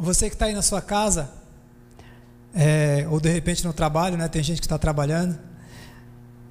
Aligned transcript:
Você 0.00 0.30
que 0.30 0.34
está 0.34 0.46
aí 0.46 0.54
na 0.54 0.62
sua 0.62 0.80
casa, 0.80 1.30
é, 2.54 3.06
ou 3.10 3.20
de 3.20 3.28
repente 3.28 3.64
no 3.66 3.72
trabalho, 3.72 4.16
né? 4.16 4.28
Tem 4.28 4.42
gente 4.42 4.58
que 4.58 4.66
está 4.66 4.78
trabalhando. 4.78 5.38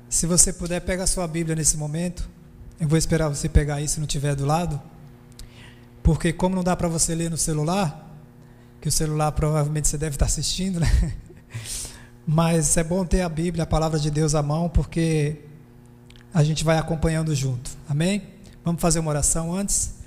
Se 0.08 0.28
você 0.28 0.54
puder, 0.54 0.80
pega 0.82 1.04
a 1.04 1.08
sua 1.08 1.28
Bíblia 1.28 1.56
nesse 1.56 1.76
momento. 1.76 2.30
Eu 2.80 2.88
vou 2.88 2.98
esperar 2.98 3.28
você 3.28 3.50
pegar 3.50 3.76
aí 3.76 3.88
se 3.88 4.00
não 4.00 4.06
tiver 4.06 4.36
do 4.36 4.46
lado. 4.46 4.80
Porque 6.04 6.32
como 6.32 6.56
não 6.56 6.64
dá 6.64 6.76
para 6.76 6.88
você 6.88 7.16
ler 7.16 7.32
no 7.32 7.38
celular, 7.38 8.08
que 8.80 8.88
o 8.88 8.92
celular 8.92 9.32
provavelmente 9.32 9.88
você 9.88 9.98
deve 9.98 10.16
estar 10.16 10.26
tá 10.26 10.30
assistindo, 10.30 10.80
né? 10.80 11.14
Mas 12.28 12.78
é 12.78 12.84
bom 12.84 13.04
ter 13.04 13.22
a 13.22 13.30
Bíblia, 13.30 13.64
a 13.64 13.68
palavra 13.68 14.00
de 14.00 14.12
Deus 14.12 14.36
à 14.36 14.44
mão, 14.44 14.70
porque 14.70 15.42
a 16.32 16.44
gente 16.44 16.64
vai 16.64 16.78
acompanhando 16.78 17.34
junto. 17.36 17.72
Amém? 17.90 18.22
Vamos 18.64 18.80
fazer 18.80 19.00
uma 19.00 19.10
oração 19.10 19.52
antes. 19.52 19.99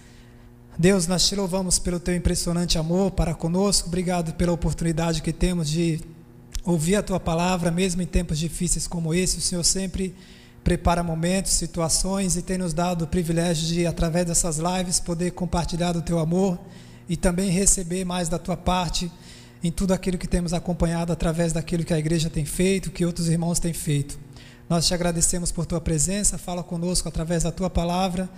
Deus, 0.79 1.07
nós 1.07 1.29
te 1.29 1.37
louvamos 1.37 1.79
pelo 1.79 2.01
teu 2.01 2.17
impressionante 2.17 2.79
amor 2.79 3.11
para 3.11 3.35
conosco. 3.35 3.89
Obrigado 3.89 4.33
pela 4.33 4.53
oportunidade 4.53 5.21
que 5.21 5.33
temos 5.33 5.69
de 5.69 6.01
ouvir 6.65 6.97
a 6.97 7.03
tua 7.03 7.21
palavra, 7.21 7.71
mesmo 7.71 8.01
em 8.01 8.07
tempos 8.07 8.39
difíceis 8.39 8.87
como 8.87 9.13
esse. 9.13 9.37
O 9.37 9.41
Senhor 9.43 9.63
sempre 9.65 10.15
prepara 10.65 11.03
momentos, 11.03 11.53
situações 11.53 12.37
e 12.37 12.43
tem 12.43 12.57
nos 12.57 12.73
dado 12.73 13.05
o 13.05 13.07
privilégio 13.07 13.67
de, 13.67 13.87
através 13.87 14.25
dessas 14.25 14.57
lives, 14.57 14.99
poder 14.99 15.33
compartilhar 15.33 15.93
do 15.93 16.01
teu 16.01 16.19
amor 16.19 16.59
e 17.07 17.19
também 17.19 17.51
receber 17.51 18.07
mais 18.07 18.31
da 18.31 18.39
tua 18.39 18.57
parte 18.57 19.13
em 19.63 19.71
tudo 19.71 19.93
aquilo 19.93 20.17
que 20.17 20.27
temos 20.27 20.55
acompanhado 20.55 21.13
através 21.13 21.53
daquilo 21.53 21.85
que 21.85 21.93
a 21.93 21.99
igreja 21.99 22.31
tem 22.31 22.47
feito, 22.47 22.91
que 22.91 23.05
outros 23.05 23.29
irmãos 23.29 23.59
têm 23.59 23.75
feito. 23.75 24.19
Nós 24.69 24.87
te 24.87 24.95
agradecemos 24.95 25.53
por 25.53 25.67
tua 25.67 25.81
presença, 25.81 26.39
fala 26.39 26.63
conosco 26.63 27.09
através 27.09 27.43
da 27.43 27.53
tua 27.53 27.69
palavra, 27.69 28.29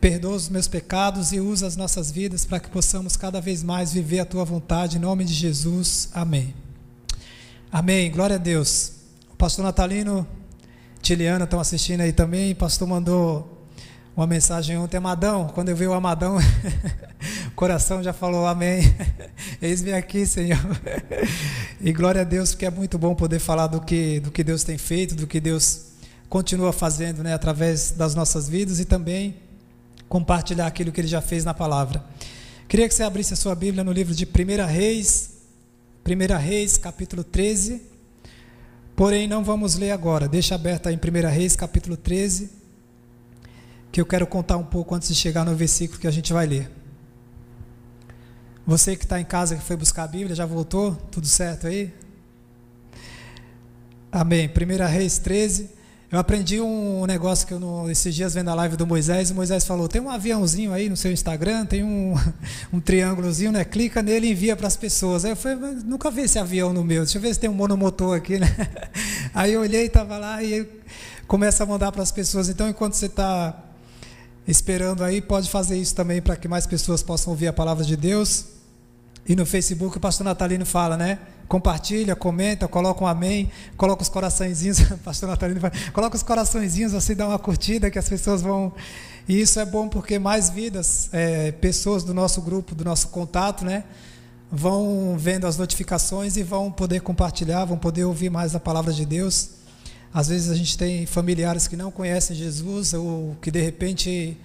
perdoa 0.00 0.36
os 0.36 0.48
meus 0.48 0.68
pecados 0.68 1.32
e 1.32 1.40
usa 1.40 1.66
as 1.66 1.76
nossas 1.76 2.10
vidas 2.10 2.44
para 2.44 2.60
que 2.60 2.68
possamos 2.68 3.16
cada 3.16 3.40
vez 3.40 3.62
mais 3.62 3.92
viver 3.92 4.20
a 4.20 4.24
tua 4.24 4.44
vontade, 4.44 4.96
em 4.96 5.00
nome 5.00 5.24
de 5.24 5.34
Jesus. 5.34 6.08
Amém. 6.14 6.54
Amém. 7.72 8.10
Glória 8.10 8.36
a 8.36 8.38
Deus. 8.38 8.92
O 9.32 9.36
pastor 9.36 9.64
Natalino, 9.64 10.26
Tiliana 11.02 11.44
estão 11.44 11.60
assistindo 11.60 12.00
aí 12.00 12.12
também. 12.12 12.52
O 12.52 12.56
pastor 12.56 12.86
mandou 12.86 13.56
uma 14.16 14.26
mensagem 14.26 14.78
ontem, 14.78 14.96
Amadão. 14.96 15.48
Quando 15.48 15.68
eu 15.68 15.76
vi 15.76 15.86
o 15.86 15.92
Amadão, 15.92 16.38
coração 17.56 18.02
já 18.02 18.12
falou 18.12 18.46
amém. 18.46 18.82
Eis-me 19.60 19.94
aqui, 19.94 20.26
Senhor. 20.26 20.60
E 21.80 21.90
glória 21.90 22.20
a 22.20 22.24
Deus, 22.24 22.50
porque 22.52 22.66
é 22.66 22.70
muito 22.70 22.98
bom 22.98 23.14
poder 23.14 23.38
falar 23.38 23.66
do 23.66 23.80
que, 23.80 24.20
do 24.20 24.30
que 24.30 24.44
Deus 24.44 24.62
tem 24.62 24.76
feito, 24.76 25.14
do 25.14 25.26
que 25.26 25.40
Deus 25.40 25.86
continua 26.28 26.70
fazendo 26.72 27.22
né, 27.22 27.32
através 27.32 27.92
das 27.92 28.14
nossas 28.14 28.46
vidas 28.46 28.78
e 28.78 28.84
também 28.84 29.36
compartilhar 30.06 30.66
aquilo 30.66 30.92
que 30.92 31.00
Ele 31.00 31.08
já 31.08 31.22
fez 31.22 31.44
na 31.44 31.54
palavra. 31.54 32.04
Queria 32.68 32.86
que 32.86 32.94
você 32.94 33.02
abrisse 33.02 33.32
a 33.32 33.36
sua 33.36 33.54
Bíblia 33.54 33.82
no 33.82 33.90
livro 33.90 34.14
de 34.14 34.26
1 34.26 34.66
Reis, 34.66 35.30
1 36.06 36.36
Reis, 36.36 36.76
capítulo 36.76 37.24
13. 37.24 37.80
Porém, 38.94 39.26
não 39.26 39.42
vamos 39.42 39.76
ler 39.76 39.92
agora. 39.92 40.28
Deixa 40.28 40.54
aberta 40.54 40.92
em 40.92 40.96
1 40.96 41.28
Reis, 41.30 41.56
capítulo 41.56 41.96
13, 41.96 42.50
que 43.90 44.00
eu 44.00 44.04
quero 44.04 44.26
contar 44.26 44.58
um 44.58 44.64
pouco 44.64 44.94
antes 44.94 45.08
de 45.08 45.14
chegar 45.14 45.44
no 45.44 45.56
versículo 45.56 45.98
que 45.98 46.06
a 46.06 46.10
gente 46.10 46.34
vai 46.34 46.46
ler. 46.46 46.75
Você 48.66 48.96
que 48.96 49.04
está 49.04 49.20
em 49.20 49.24
casa, 49.24 49.54
que 49.54 49.62
foi 49.62 49.76
buscar 49.76 50.02
a 50.02 50.08
Bíblia, 50.08 50.34
já 50.34 50.44
voltou? 50.44 50.96
Tudo 51.12 51.28
certo 51.28 51.68
aí? 51.68 51.94
Amém. 54.10 54.50
1 54.50 54.86
Reis 54.88 55.18
13. 55.18 55.70
Eu 56.10 56.18
aprendi 56.18 56.60
um 56.60 57.06
negócio 57.06 57.46
que 57.46 57.54
eu, 57.54 57.60
no, 57.60 57.88
esses 57.88 58.12
dias 58.12 58.34
vendo 58.34 58.48
a 58.50 58.54
live 58.54 58.76
do 58.76 58.84
Moisés, 58.84 59.30
o 59.30 59.36
Moisés 59.36 59.64
falou: 59.64 59.86
tem 59.86 60.00
um 60.00 60.10
aviãozinho 60.10 60.72
aí 60.72 60.88
no 60.88 60.96
seu 60.96 61.12
Instagram, 61.12 61.64
tem 61.64 61.84
um, 61.84 62.14
um 62.72 62.80
triângulozinho, 62.80 63.52
né? 63.52 63.64
Clica 63.64 64.02
nele 64.02 64.26
e 64.26 64.30
envia 64.32 64.56
para 64.56 64.66
as 64.66 64.76
pessoas. 64.76 65.24
Aí 65.24 65.30
eu 65.30 65.36
falei: 65.36 65.58
nunca 65.84 66.10
vi 66.10 66.22
esse 66.22 66.38
avião 66.38 66.72
no 66.72 66.82
meu, 66.82 67.04
deixa 67.04 67.18
eu 67.18 67.22
ver 67.22 67.34
se 67.34 67.38
tem 67.38 67.48
um 67.48 67.54
monomotor 67.54 68.16
aqui, 68.16 68.36
né? 68.36 68.48
Aí 69.32 69.52
eu 69.52 69.60
olhei, 69.60 69.86
estava 69.86 70.18
lá 70.18 70.42
e 70.42 70.68
começa 71.28 71.62
a 71.62 71.66
mandar 71.66 71.92
para 71.92 72.02
as 72.02 72.10
pessoas. 72.10 72.48
Então, 72.48 72.68
enquanto 72.68 72.94
você 72.94 73.06
está 73.06 73.62
esperando 74.46 75.04
aí, 75.04 75.20
pode 75.20 75.50
fazer 75.50 75.76
isso 75.76 75.94
também 75.94 76.20
para 76.20 76.34
que 76.36 76.48
mais 76.48 76.66
pessoas 76.66 77.02
possam 77.02 77.32
ouvir 77.32 77.46
a 77.46 77.52
palavra 77.52 77.84
de 77.84 77.96
Deus. 77.96 78.55
E 79.28 79.34
no 79.34 79.44
Facebook 79.44 79.96
o 79.96 80.00
pastor 80.00 80.24
Natalino 80.24 80.64
fala, 80.64 80.96
né? 80.96 81.18
Compartilha, 81.48 82.14
comenta, 82.14 82.68
coloca 82.68 83.02
um 83.02 83.06
amém, 83.06 83.50
coloca 83.76 84.02
os 84.02 84.08
coraçõezinhos, 84.08 84.80
pastor 85.04 85.28
Natalino 85.28 85.60
fala, 85.60 85.72
coloca 85.92 86.16
os 86.16 86.22
coraçõezinhos, 86.22 86.94
assim 86.94 87.14
dá 87.14 87.26
uma 87.26 87.38
curtida 87.38 87.90
que 87.90 87.98
as 87.98 88.08
pessoas 88.08 88.42
vão. 88.42 88.72
E 89.28 89.40
isso 89.40 89.58
é 89.58 89.64
bom 89.64 89.88
porque 89.88 90.18
mais 90.18 90.50
vidas, 90.50 91.08
é, 91.12 91.50
pessoas 91.52 92.04
do 92.04 92.14
nosso 92.14 92.40
grupo, 92.40 92.74
do 92.74 92.84
nosso 92.84 93.08
contato, 93.08 93.64
né? 93.64 93.84
Vão 94.50 95.16
vendo 95.18 95.46
as 95.46 95.56
notificações 95.56 96.36
e 96.36 96.42
vão 96.44 96.70
poder 96.70 97.00
compartilhar, 97.00 97.64
vão 97.64 97.76
poder 97.76 98.04
ouvir 98.04 98.30
mais 98.30 98.54
a 98.54 98.60
palavra 98.60 98.92
de 98.92 99.04
Deus. 99.04 99.50
Às 100.14 100.28
vezes 100.28 100.50
a 100.50 100.54
gente 100.54 100.78
tem 100.78 101.04
familiares 101.04 101.66
que 101.66 101.76
não 101.76 101.90
conhecem 101.90 102.36
Jesus 102.36 102.94
ou 102.94 103.36
que 103.42 103.50
de 103.50 103.60
repente 103.60 104.36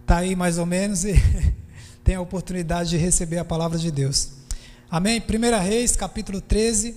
está 0.00 0.18
aí 0.18 0.36
mais 0.36 0.58
ou 0.58 0.66
menos 0.66 1.04
e 1.04 1.14
tem 2.04 2.16
a 2.16 2.20
oportunidade 2.20 2.90
de 2.90 2.96
receber 2.96 3.38
a 3.38 3.44
palavra 3.44 3.78
de 3.78 3.90
Deus. 3.90 4.30
Amém? 4.90 5.20
1 5.20 5.62
Reis, 5.62 5.94
capítulo 5.96 6.40
13. 6.40 6.96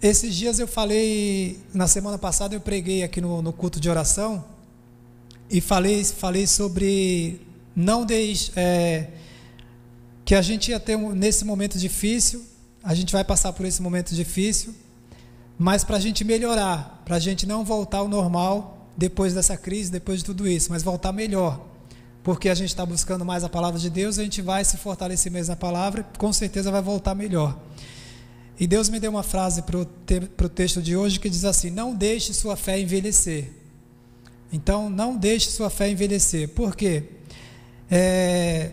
Esses 0.00 0.34
dias 0.34 0.58
eu 0.58 0.66
falei, 0.66 1.58
na 1.72 1.86
semana 1.86 2.18
passada 2.18 2.54
eu 2.54 2.60
preguei 2.60 3.02
aqui 3.02 3.20
no, 3.20 3.42
no 3.42 3.52
culto 3.52 3.78
de 3.78 3.88
oração 3.88 4.44
e 5.50 5.60
falei, 5.60 6.04
falei 6.04 6.46
sobre 6.46 7.40
não 7.74 8.04
deixe, 8.04 8.50
é, 8.56 9.08
que 10.24 10.34
a 10.34 10.42
gente 10.42 10.70
ia 10.70 10.80
ter 10.80 10.96
um, 10.96 11.12
nesse 11.12 11.44
momento 11.44 11.78
difícil, 11.78 12.44
a 12.82 12.94
gente 12.94 13.12
vai 13.12 13.24
passar 13.24 13.52
por 13.52 13.66
esse 13.66 13.82
momento 13.82 14.14
difícil, 14.14 14.74
mas 15.58 15.84
para 15.84 15.96
a 15.96 16.00
gente 16.00 16.24
melhorar, 16.24 17.02
para 17.04 17.16
a 17.16 17.20
gente 17.20 17.46
não 17.46 17.64
voltar 17.64 17.98
ao 17.98 18.08
normal 18.08 18.88
depois 18.96 19.34
dessa 19.34 19.56
crise, 19.56 19.90
depois 19.90 20.20
de 20.20 20.24
tudo 20.24 20.48
isso, 20.48 20.70
mas 20.70 20.82
voltar 20.82 21.12
melhor 21.12 21.75
porque 22.26 22.48
a 22.48 22.56
gente 22.56 22.70
está 22.70 22.84
buscando 22.84 23.24
mais 23.24 23.44
a 23.44 23.48
palavra 23.48 23.78
de 23.78 23.88
Deus, 23.88 24.18
a 24.18 24.24
gente 24.24 24.42
vai 24.42 24.64
se 24.64 24.76
fortalecer 24.76 25.30
mais 25.30 25.46
na 25.46 25.54
palavra, 25.54 26.04
com 26.18 26.32
certeza 26.32 26.72
vai 26.72 26.82
voltar 26.82 27.14
melhor. 27.14 27.56
E 28.58 28.66
Deus 28.66 28.88
me 28.88 28.98
deu 28.98 29.12
uma 29.12 29.22
frase 29.22 29.62
para 29.62 29.78
o 29.78 29.84
te, 29.84 30.18
texto 30.52 30.82
de 30.82 30.96
hoje 30.96 31.20
que 31.20 31.30
diz 31.30 31.44
assim: 31.44 31.70
Não 31.70 31.94
deixe 31.94 32.34
sua 32.34 32.56
fé 32.56 32.80
envelhecer. 32.80 33.52
Então, 34.52 34.90
não 34.90 35.16
deixe 35.16 35.50
sua 35.50 35.70
fé 35.70 35.88
envelhecer. 35.88 36.48
Por 36.48 36.74
quê? 36.74 37.04
É, 37.88 38.72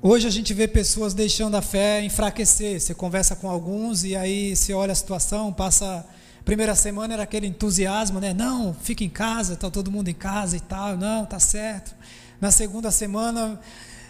hoje 0.00 0.28
a 0.28 0.30
gente 0.30 0.54
vê 0.54 0.68
pessoas 0.68 1.12
deixando 1.12 1.56
a 1.56 1.62
fé 1.62 2.04
enfraquecer. 2.04 2.80
Você 2.80 2.94
conversa 2.94 3.34
com 3.34 3.50
alguns 3.50 4.04
e 4.04 4.14
aí 4.14 4.54
você 4.54 4.72
olha 4.72 4.92
a 4.92 4.94
situação, 4.94 5.52
passa. 5.52 6.06
Primeira 6.44 6.76
semana 6.76 7.14
era 7.14 7.24
aquele 7.24 7.48
entusiasmo, 7.48 8.20
né? 8.20 8.32
Não, 8.32 8.72
fica 8.72 9.02
em 9.02 9.10
casa, 9.10 9.54
está 9.54 9.68
todo 9.68 9.90
mundo 9.90 10.06
em 10.06 10.14
casa 10.14 10.56
e 10.56 10.60
tal. 10.60 10.96
Não, 10.96 11.26
tá 11.26 11.40
certo. 11.40 11.96
Na 12.40 12.50
segunda 12.50 12.90
semana, 12.90 13.60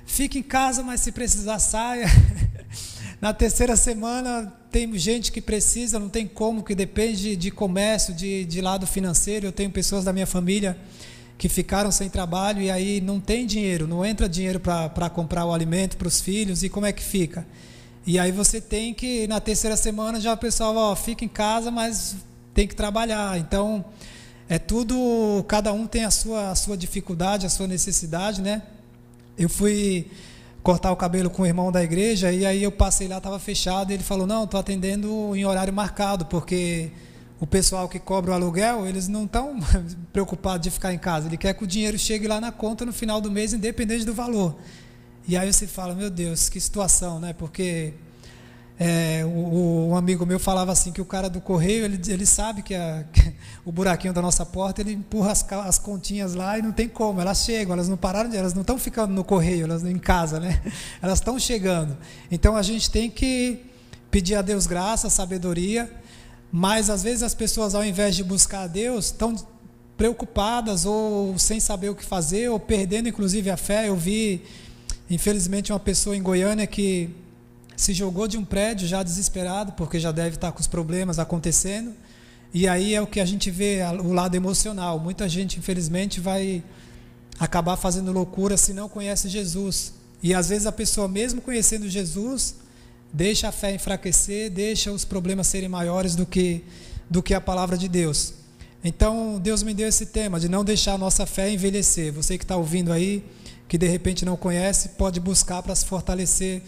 fique 0.07 0.39
em 0.39 0.43
casa, 0.43 0.85
mas 0.85 1.01
se 1.01 1.11
precisar, 1.11 1.59
saia. 1.59 2.07
Na 3.21 3.35
terceira 3.35 3.77
semana, 3.77 4.53
tem 4.71 4.97
gente 4.97 5.33
que 5.33 5.41
precisa, 5.41 5.99
não 5.99 6.09
tem 6.09 6.29
como, 6.29 6.63
que 6.63 6.75
depende 6.75 7.35
de 7.35 7.51
comércio, 7.51 8.15
de, 8.15 8.45
de 8.45 8.61
lado 8.61 8.87
financeiro. 8.87 9.47
Eu 9.47 9.53
tenho 9.53 9.71
pessoas 9.71 10.05
da 10.05 10.13
minha 10.13 10.27
família 10.27 10.79
que 11.37 11.49
ficaram 11.49 11.91
sem 11.91 12.09
trabalho 12.09 12.63
e 12.63 12.71
aí 12.71 13.01
não 13.01 13.19
tem 13.19 13.47
dinheiro, 13.47 13.89
não 13.89 14.05
entra 14.05 14.29
dinheiro 14.29 14.61
para 14.61 15.11
comprar 15.11 15.45
o 15.45 15.53
alimento 15.53 15.97
para 15.97 16.07
os 16.07 16.21
filhos, 16.21 16.63
e 16.63 16.69
como 16.69 16.85
é 16.87 16.93
que 16.93 17.03
fica? 17.03 17.47
E 18.07 18.19
aí 18.19 18.31
você 18.31 18.61
tem 18.61 18.95
que, 18.95 19.27
na 19.27 19.41
terceira 19.41 19.77
semana, 19.77 20.21
já 20.21 20.35
o 20.35 20.37
pessoal, 20.37 20.77
ó, 20.77 20.95
fica 20.95 21.25
em 21.25 21.29
casa, 21.29 21.71
mas 21.71 22.15
tem 22.55 22.69
que 22.69 22.77
trabalhar. 22.77 23.39
Então, 23.39 23.85
é 24.51 24.59
tudo, 24.59 25.45
cada 25.47 25.73
um 25.73 25.87
tem 25.87 26.05
a 26.05 26.11
sua, 26.11 26.51
a 26.51 26.55
sua 26.57 26.77
dificuldade, 26.77 27.47
a 27.47 27.49
sua 27.49 27.69
necessidade, 27.69 28.43
né? 28.43 28.61
Eu 29.39 29.49
fui 29.49 30.11
cortar 30.61 30.91
o 30.91 30.97
cabelo 30.97 31.31
com 31.31 31.43
o 31.43 31.47
irmão 31.47 31.71
da 31.71 31.85
igreja 31.85 32.33
e 32.33 32.45
aí 32.45 32.61
eu 32.61 32.73
passei 32.73 33.07
lá, 33.07 33.19
estava 33.19 33.39
fechado 33.39 33.93
e 33.93 33.95
ele 33.95 34.03
falou: 34.03 34.27
Não, 34.27 34.43
estou 34.43 34.59
atendendo 34.59 35.37
em 35.37 35.45
horário 35.45 35.73
marcado, 35.73 36.27
porque 36.27 36.91
o 37.39 37.47
pessoal 37.47 37.89
que 37.89 38.01
cobra 38.01 38.33
o 38.33 38.35
aluguel, 38.35 38.89
eles 38.89 39.07
não 39.07 39.25
estão 39.25 39.57
preocupados 40.13 40.65
de 40.65 40.71
ficar 40.73 40.93
em 40.93 40.99
casa, 40.99 41.29
ele 41.29 41.37
quer 41.37 41.55
que 41.55 41.63
o 41.63 41.67
dinheiro 41.67 41.97
chegue 41.97 42.27
lá 42.27 42.41
na 42.41 42.51
conta 42.51 42.85
no 42.85 42.93
final 42.93 43.21
do 43.21 43.31
mês, 43.31 43.53
independente 43.53 44.05
do 44.05 44.13
valor. 44.13 44.57
E 45.29 45.37
aí 45.37 45.53
você 45.53 45.69
fala: 45.69 45.95
Meu 45.95 46.11
Deus, 46.11 46.49
que 46.49 46.61
situação, 46.61 47.21
né? 47.21 47.33
Porque 47.33 47.95
é, 48.83 49.23
o, 49.27 49.89
um 49.91 49.95
amigo 49.95 50.25
meu 50.25 50.41
falava 50.41 50.73
assim 50.73 50.91
que 50.91 51.03
o 51.03 51.05
cara 51.05 51.29
do 51.29 51.39
correio 51.39 51.85
ele, 51.85 52.01
ele 52.09 52.25
sabe 52.25 52.63
que, 52.63 52.75
a, 52.75 53.05
que 53.13 53.35
o 53.63 53.71
buraquinho 53.71 54.15
da 54.15 54.23
nossa 54.23 54.47
porta 54.47 54.81
ele 54.81 54.95
empurra 54.95 55.33
as, 55.33 55.47
as 55.53 55.79
continhas 55.79 56.35
lá 56.35 56.59
e 56.59 56.63
não 56.63 56.73
tem 56.73 56.89
como. 56.89 57.21
Elas 57.21 57.45
chegam 57.45 57.75
elas 57.75 57.91
não 57.91 57.99
pararam 57.99 58.31
de, 58.31 58.39
elas 58.39 58.55
não 58.55 58.63
estão 58.63 58.79
ficando 58.79 59.13
no 59.13 59.23
correio 59.23 59.65
elas 59.65 59.85
em 59.85 59.99
casa 59.99 60.41
né? 60.41 60.63
Elas 61.03 61.19
estão 61.19 61.39
chegando. 61.39 61.95
Então 62.31 62.57
a 62.57 62.63
gente 62.63 62.91
tem 62.91 63.11
que 63.11 63.67
pedir 64.11 64.35
a 64.35 64.41
Deus 64.41 64.67
graça 64.67 65.11
sabedoria 65.11 65.91
mas 66.51 66.89
às 66.89 67.03
vezes 67.03 67.23
as 67.23 67.35
pessoas 67.35 67.75
ao 67.75 67.85
invés 67.85 68.17
de 68.17 68.25
buscar 68.25 68.63
a 68.63 68.67
Deus 68.67 69.07
estão 69.07 69.37
preocupadas 69.95 70.87
ou 70.87 71.39
sem 71.39 71.61
saber 71.61 71.91
o 71.91 71.95
que 71.95 72.05
fazer 72.05 72.49
ou 72.49 72.59
perdendo 72.59 73.11
inclusive 73.11 73.51
a 73.51 73.59
fé. 73.59 73.89
Eu 73.89 73.97
vi 73.97 74.41
infelizmente 75.11 75.71
uma 75.71 75.79
pessoa 75.79 76.17
em 76.17 76.23
Goiânia 76.23 76.67
que 76.67 77.11
se 77.81 77.95
jogou 77.95 78.29
de 78.29 78.37
um 78.37 78.45
prédio 78.45 78.87
já 78.87 79.03
desesperado, 79.03 79.73
porque 79.73 79.99
já 79.99 80.13
deve 80.13 80.35
estar 80.35 80.53
com 80.53 80.61
os 80.61 80.67
problemas 80.67 81.19
acontecendo. 81.19 81.95
E 82.53 82.69
aí 82.69 82.95
é 82.95 83.01
o 83.01 83.07
que 83.07 83.19
a 83.19 83.25
gente 83.25 83.51
vê, 83.51 83.79
o 84.05 84.13
lado 84.13 84.35
emocional. 84.35 84.99
Muita 84.99 85.27
gente, 85.27 85.59
infelizmente, 85.59 86.21
vai 86.21 86.63
acabar 87.39 87.79
fazendo 87.79 88.13
loucura 88.13 88.59
se 88.59 88.75
não 88.75 88.87
conhece 88.87 89.31
Jesus. 89.31 89.95
E 90.23 90.35
às 90.35 90.51
vezes 90.51 90.67
a 90.67 90.73
pessoa, 90.73 91.09
mesmo 91.09 91.41
conhecendo 91.41 91.89
Jesus, 91.89 92.57
deixa 93.11 93.49
a 93.49 93.53
fé 93.53 93.75
enfraquecer, 93.75 94.51
deixa 94.51 94.93
os 94.93 95.07
problemas 95.07 95.47
serem 95.47 95.71
maiores 95.71 96.15
do 96.15 96.27
que, 96.27 96.63
do 97.09 97.23
que 97.23 97.33
a 97.33 97.41
palavra 97.41 97.79
de 97.79 97.89
Deus. 97.89 98.35
Então, 98.85 99.41
Deus 99.43 99.63
me 99.63 99.73
deu 99.73 99.89
esse 99.89 100.05
tema 100.05 100.39
de 100.39 100.51
não 100.51 100.63
deixar 100.63 100.93
a 100.93 100.99
nossa 100.99 101.25
fé 101.25 101.51
envelhecer. 101.51 102.13
Você 102.13 102.37
que 102.37 102.45
está 102.45 102.57
ouvindo 102.59 102.93
aí, 102.93 103.25
que 103.67 103.79
de 103.79 103.89
repente 103.89 104.23
não 104.23 104.37
conhece, 104.37 104.91
pode 104.91 105.19
buscar 105.19 105.63
para 105.63 105.75
se 105.75 105.87
fortalecer, 105.87 106.63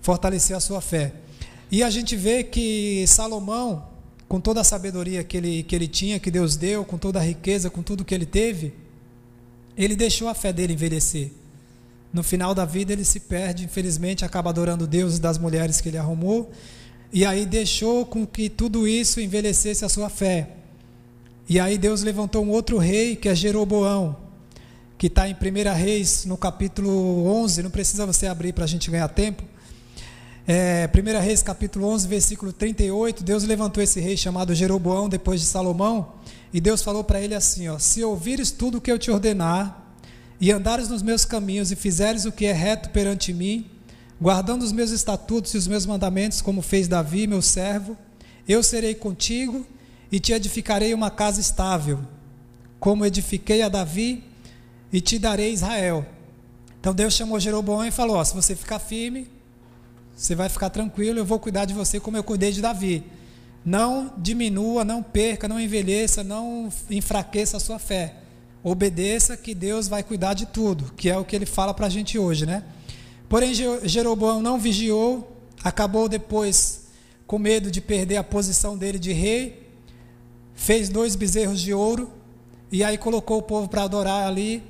fortalecer 0.00 0.56
a 0.56 0.60
sua 0.60 0.80
fé. 0.80 1.12
E 1.70 1.82
a 1.82 1.90
gente 1.90 2.16
vê 2.16 2.42
que 2.42 3.04
Salomão, 3.06 3.86
com 4.28 4.40
toda 4.40 4.60
a 4.60 4.64
sabedoria 4.64 5.22
que 5.22 5.36
ele, 5.36 5.62
que 5.62 5.74
ele 5.74 5.86
tinha, 5.86 6.18
que 6.18 6.30
Deus 6.30 6.56
deu, 6.56 6.84
com 6.84 6.96
toda 6.96 7.18
a 7.18 7.22
riqueza, 7.22 7.68
com 7.68 7.82
tudo 7.82 8.04
que 8.04 8.14
ele 8.14 8.26
teve, 8.26 8.72
ele 9.76 9.94
deixou 9.94 10.28
a 10.28 10.34
fé 10.34 10.52
dele 10.52 10.72
envelhecer. 10.72 11.30
No 12.12 12.22
final 12.22 12.54
da 12.54 12.64
vida 12.64 12.92
ele 12.92 13.04
se 13.04 13.20
perde, 13.20 13.64
infelizmente, 13.64 14.24
acaba 14.24 14.50
adorando 14.50 14.86
Deus 14.86 15.18
das 15.18 15.36
mulheres 15.36 15.80
que 15.80 15.88
ele 15.88 15.98
arrumou, 15.98 16.50
e 17.12 17.24
aí 17.24 17.46
deixou 17.46 18.04
com 18.04 18.26
que 18.26 18.48
tudo 18.48 18.88
isso 18.88 19.20
envelhecesse 19.20 19.84
a 19.84 19.88
sua 19.88 20.08
fé. 20.08 20.50
E 21.48 21.60
aí 21.60 21.78
Deus 21.78 22.02
levantou 22.02 22.44
um 22.44 22.50
outro 22.50 22.78
rei, 22.78 23.14
que 23.14 23.28
é 23.28 23.34
Jeroboão, 23.34 24.16
que 24.98 25.06
está 25.06 25.28
em 25.28 25.34
1 25.34 25.74
Reis, 25.74 26.24
no 26.24 26.36
capítulo 26.36 27.26
11, 27.26 27.62
não 27.62 27.70
precisa 27.70 28.04
você 28.04 28.26
abrir 28.26 28.52
para 28.52 28.64
a 28.64 28.66
gente 28.66 28.90
ganhar 28.90 29.08
tempo. 29.08 29.42
É, 30.50 30.88
1 30.88 31.20
Reis, 31.20 31.42
capítulo 31.42 31.86
11, 31.88 32.08
versículo 32.08 32.54
38, 32.54 33.22
Deus 33.22 33.44
levantou 33.44 33.82
esse 33.82 34.00
rei 34.00 34.16
chamado 34.16 34.54
Jeroboão, 34.54 35.06
depois 35.06 35.42
de 35.42 35.46
Salomão, 35.46 36.14
e 36.54 36.58
Deus 36.58 36.82
falou 36.82 37.04
para 37.04 37.20
ele 37.20 37.34
assim: 37.34 37.68
ó, 37.68 37.78
Se 37.78 38.02
ouvires 38.02 38.50
tudo 38.50 38.78
o 38.78 38.80
que 38.80 38.90
eu 38.90 38.98
te 38.98 39.10
ordenar, 39.10 39.92
e 40.40 40.50
andares 40.50 40.88
nos 40.88 41.02
meus 41.02 41.26
caminhos, 41.26 41.70
e 41.70 41.76
fizeres 41.76 42.24
o 42.24 42.32
que 42.32 42.46
é 42.46 42.52
reto 42.54 42.88
perante 42.88 43.34
mim, 43.34 43.66
guardando 44.18 44.62
os 44.62 44.72
meus 44.72 44.90
estatutos 44.90 45.52
e 45.52 45.58
os 45.58 45.66
meus 45.66 45.84
mandamentos, 45.84 46.40
como 46.40 46.62
fez 46.62 46.88
Davi, 46.88 47.26
meu 47.26 47.42
servo, 47.42 47.94
eu 48.48 48.62
serei 48.62 48.94
contigo 48.94 49.66
e 50.10 50.18
te 50.18 50.32
edificarei 50.32 50.94
uma 50.94 51.10
casa 51.10 51.42
estável, 51.42 52.00
como 52.80 53.04
edifiquei 53.04 53.60
a 53.60 53.68
Davi, 53.68 54.24
e 54.90 55.02
te 55.02 55.18
darei 55.18 55.52
Israel. 55.52 56.06
Então 56.80 56.94
Deus 56.94 57.12
chamou 57.12 57.38
Jeroboão 57.38 57.84
e 57.84 57.90
falou: 57.90 58.16
ó, 58.16 58.24
se 58.24 58.34
você 58.34 58.56
ficar 58.56 58.78
firme, 58.78 59.28
você 60.18 60.34
vai 60.34 60.48
ficar 60.48 60.68
tranquilo, 60.68 61.20
eu 61.20 61.24
vou 61.24 61.38
cuidar 61.38 61.64
de 61.64 61.72
você 61.72 62.00
como 62.00 62.16
eu 62.16 62.24
cuidei 62.24 62.50
de 62.50 62.60
Davi. 62.60 63.04
Não 63.64 64.12
diminua, 64.18 64.84
não 64.84 65.00
perca, 65.00 65.46
não 65.46 65.60
envelheça, 65.60 66.24
não 66.24 66.68
enfraqueça 66.90 67.56
a 67.56 67.60
sua 67.60 67.78
fé. 67.78 68.16
Obedeça 68.60 69.36
que 69.36 69.54
Deus 69.54 69.86
vai 69.86 70.02
cuidar 70.02 70.34
de 70.34 70.46
tudo, 70.46 70.92
que 70.96 71.08
é 71.08 71.16
o 71.16 71.24
que 71.24 71.36
ele 71.36 71.46
fala 71.46 71.72
para 71.72 71.86
a 71.86 71.88
gente 71.88 72.18
hoje, 72.18 72.46
né? 72.46 72.64
Porém, 73.28 73.52
Jeroboão 73.84 74.42
não 74.42 74.58
vigiou, 74.58 75.40
acabou 75.62 76.08
depois 76.08 76.88
com 77.24 77.38
medo 77.38 77.70
de 77.70 77.80
perder 77.80 78.16
a 78.16 78.24
posição 78.24 78.76
dele 78.76 78.98
de 78.98 79.12
rei, 79.12 79.68
fez 80.52 80.88
dois 80.88 81.14
bezerros 81.14 81.60
de 81.60 81.72
ouro 81.72 82.10
e 82.72 82.82
aí 82.82 82.98
colocou 82.98 83.38
o 83.38 83.42
povo 83.42 83.68
para 83.68 83.84
adorar 83.84 84.26
ali 84.26 84.64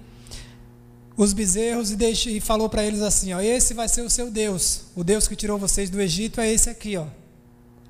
os 1.18 1.32
bezerros 1.32 1.90
e, 1.90 1.96
deixe, 1.96 2.30
e 2.30 2.40
falou 2.40 2.68
para 2.68 2.84
eles 2.84 3.02
assim: 3.02 3.32
ó, 3.34 3.40
esse 3.40 3.74
vai 3.74 3.88
ser 3.88 4.02
o 4.02 4.08
seu 4.08 4.30
Deus, 4.30 4.82
o 4.94 5.02
Deus 5.02 5.26
que 5.26 5.34
tirou 5.34 5.58
vocês 5.58 5.90
do 5.90 6.00
Egito 6.00 6.40
é 6.40 6.50
esse 6.50 6.70
aqui, 6.70 6.96
ó. 6.96 7.06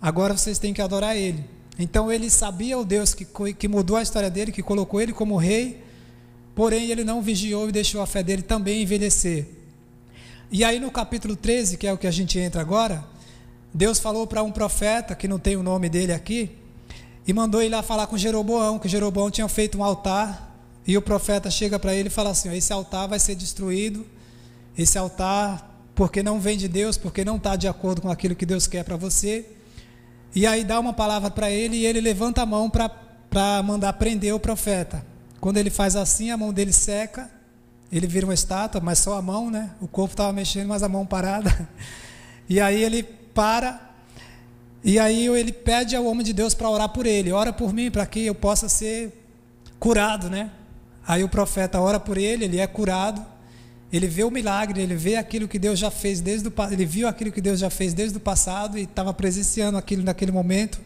Agora 0.01 0.35
vocês 0.35 0.59
têm 0.59 0.73
que 0.73 0.81
adorar 0.81 1.15
ele. 1.15 1.45
Então 1.79 2.11
ele 2.11 2.31
sabia 2.31 2.79
o 2.79 2.85
Deus 2.85 3.13
que, 3.15 3.27
que 3.53 3.69
mudou 3.69 3.97
a 3.99 4.03
história 4.03 4.31
dele, 4.31 4.51
que 4.51 4.63
colocou 4.63 5.01
ele 5.01 5.13
como 5.13 5.37
rei, 5.37 5.85
porém 6.55 6.91
ele 6.91 7.05
não 7.05 7.21
vigiou 7.21 7.69
e 7.69 7.73
deixou 7.73 8.01
a 8.01 8.07
fé 8.07 8.23
dele 8.23 8.43
também 8.43 8.83
envelhecer. 8.83 9.47
E 10.51 10.65
aí 10.65 10.81
no 10.81 10.91
capítulo 10.91 11.37
13, 11.37 11.77
que 11.77 11.87
é 11.87 11.93
o 11.93 11.99
que 11.99 12.07
a 12.07 12.11
gente 12.11 12.39
entra 12.39 12.63
agora, 12.63 13.05
Deus 13.75 13.99
falou 13.99 14.27
para 14.27 14.43
um 14.43 14.51
profeta, 14.51 15.15
que 15.15 15.29
não 15.29 15.39
tem 15.39 15.57
o 15.57 15.63
nome 15.63 15.91
dele 15.91 16.13
aqui, 16.13 16.51
e 17.27 17.33
mandou 17.35 17.61
ele 17.61 17.75
lá 17.75 17.83
falar 17.83 18.07
com 18.07 18.17
Jeroboão, 18.17 18.79
que 18.79 18.89
Jeroboão 18.89 19.31
tinha 19.31 19.47
feito 19.49 19.77
um 19.77 19.85
altar, 19.85 20.48
e 20.89 20.97
o 20.97 21.03
profeta 21.03 21.51
chega 21.51 21.79
para 21.79 21.95
ele 21.95 22.09
e 22.09 22.11
fala 22.11 22.31
assim: 22.31 22.51
esse 22.57 22.73
altar 22.73 23.07
vai 23.07 23.19
ser 23.19 23.35
destruído, 23.35 24.07
esse 24.77 24.97
altar, 24.97 25.85
porque 25.95 26.23
não 26.23 26.41
vem 26.41 26.57
de 26.57 26.67
Deus, 26.67 26.97
porque 26.97 27.27
não 27.27 27.37
está 27.37 27.57
de 27.57 27.69
acordo 27.69 28.01
com 28.01 28.11
aquilo 28.11 28.35
que 28.35 28.47
Deus 28.47 28.67
quer 28.67 28.85
para 28.85 28.97
você. 28.97 29.45
E 30.35 30.47
aí 30.47 30.65
dá 30.65 30.81
uma 30.81 30.95
palavra 30.95 31.31
para 31.31 31.51
ele 31.51 31.77
e 31.77 31.85
ele 31.85 32.01
levanta 32.01 32.41
a 32.41 32.47
mão 32.47 32.71
para 32.71 33.63
mandar 33.63 33.93
prender 33.93 34.35
o 34.35 34.41
profeta. 34.41 35.05
Quando 35.43 35.59
ele 35.59 35.69
faz 35.69 35.95
assim, 35.95 36.31
a 36.31 36.39
mão 36.39 36.55
dele 36.55 36.73
seca, 36.73 37.31
ele 37.93 38.07
vira 38.07 38.25
uma 38.25 38.35
estátua, 38.35 38.81
mas 38.81 38.99
só 38.99 39.19
a 39.19 39.23
mão, 39.23 39.51
né? 39.51 39.73
O 39.83 39.87
corpo 39.87 40.15
estava 40.15 40.33
mexendo, 40.33 40.69
mas 40.69 40.83
a 40.83 40.89
mão 40.89 41.05
parada. 41.07 41.69
E 42.51 42.63
aí 42.63 42.83
ele 42.83 43.03
para 43.03 43.79
e 44.83 44.99
aí 44.99 45.27
ele 45.27 45.53
pede 45.53 45.95
ao 45.95 46.07
homem 46.07 46.25
de 46.25 46.33
Deus 46.33 46.55
para 46.55 46.71
orar 46.71 46.89
por 46.89 47.05
ele. 47.05 47.31
Ora 47.31 47.53
por 47.53 47.75
mim 47.75 47.91
para 47.91 48.07
que 48.07 48.25
eu 48.25 48.35
possa 48.35 48.71
ser 48.71 49.13
curado, 49.79 50.31
né? 50.31 50.51
Aí 51.09 51.25
o 51.25 51.29
profeta 51.29 51.81
ora 51.81 51.99
por 51.99 52.19
ele, 52.19 52.45
ele 52.45 52.59
é 52.61 52.67
curado. 52.67 53.25
Ele 53.91 54.07
vê 54.07 54.25
o 54.25 54.31
milagre, 54.31 54.83
ele 54.83 54.95
vê 54.95 55.17
aquilo 55.17 55.49
que 55.49 55.59
Deus 55.59 55.79
já 55.79 55.91
fez 55.91 56.21
desde 56.21 56.49
o 56.49 56.53
ele 56.71 56.85
viu 56.85 57.09
aquilo 57.09 57.33
que 57.33 57.41
Deus 57.41 57.59
já 57.59 57.71
fez 57.71 57.95
desde 57.95 58.19
o 58.19 58.21
passado 58.21 58.77
e 58.77 58.83
estava 58.83 59.15
presenciando 59.15 59.79
aquilo 59.79 60.03
naquele 60.03 60.31
momento. 60.31 60.79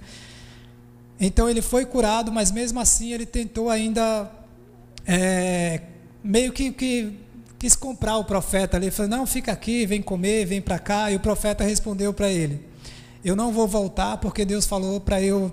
Então 1.18 1.50
ele 1.50 1.60
foi 1.60 1.84
curado, 1.84 2.30
mas 2.30 2.52
mesmo 2.52 2.78
assim 2.78 3.12
ele 3.12 3.26
tentou 3.26 3.68
ainda 3.68 4.30
é, 5.04 5.80
meio 6.22 6.52
que, 6.52 6.70
que 6.70 7.18
quis 7.58 7.74
comprar 7.74 8.16
o 8.18 8.24
profeta 8.24 8.76
ali. 8.76 8.92
Falou: 8.92 9.10
não, 9.10 9.26
fica 9.26 9.50
aqui, 9.50 9.84
vem 9.84 10.00
comer, 10.00 10.46
vem 10.46 10.62
para 10.62 10.78
cá. 10.78 11.10
E 11.10 11.16
o 11.16 11.20
profeta 11.20 11.64
respondeu 11.64 12.14
para 12.14 12.30
ele: 12.30 12.60
eu 13.24 13.34
não 13.34 13.50
vou 13.50 13.66
voltar 13.66 14.18
porque 14.18 14.44
Deus 14.44 14.66
falou 14.66 15.00
para 15.00 15.20
eu 15.20 15.52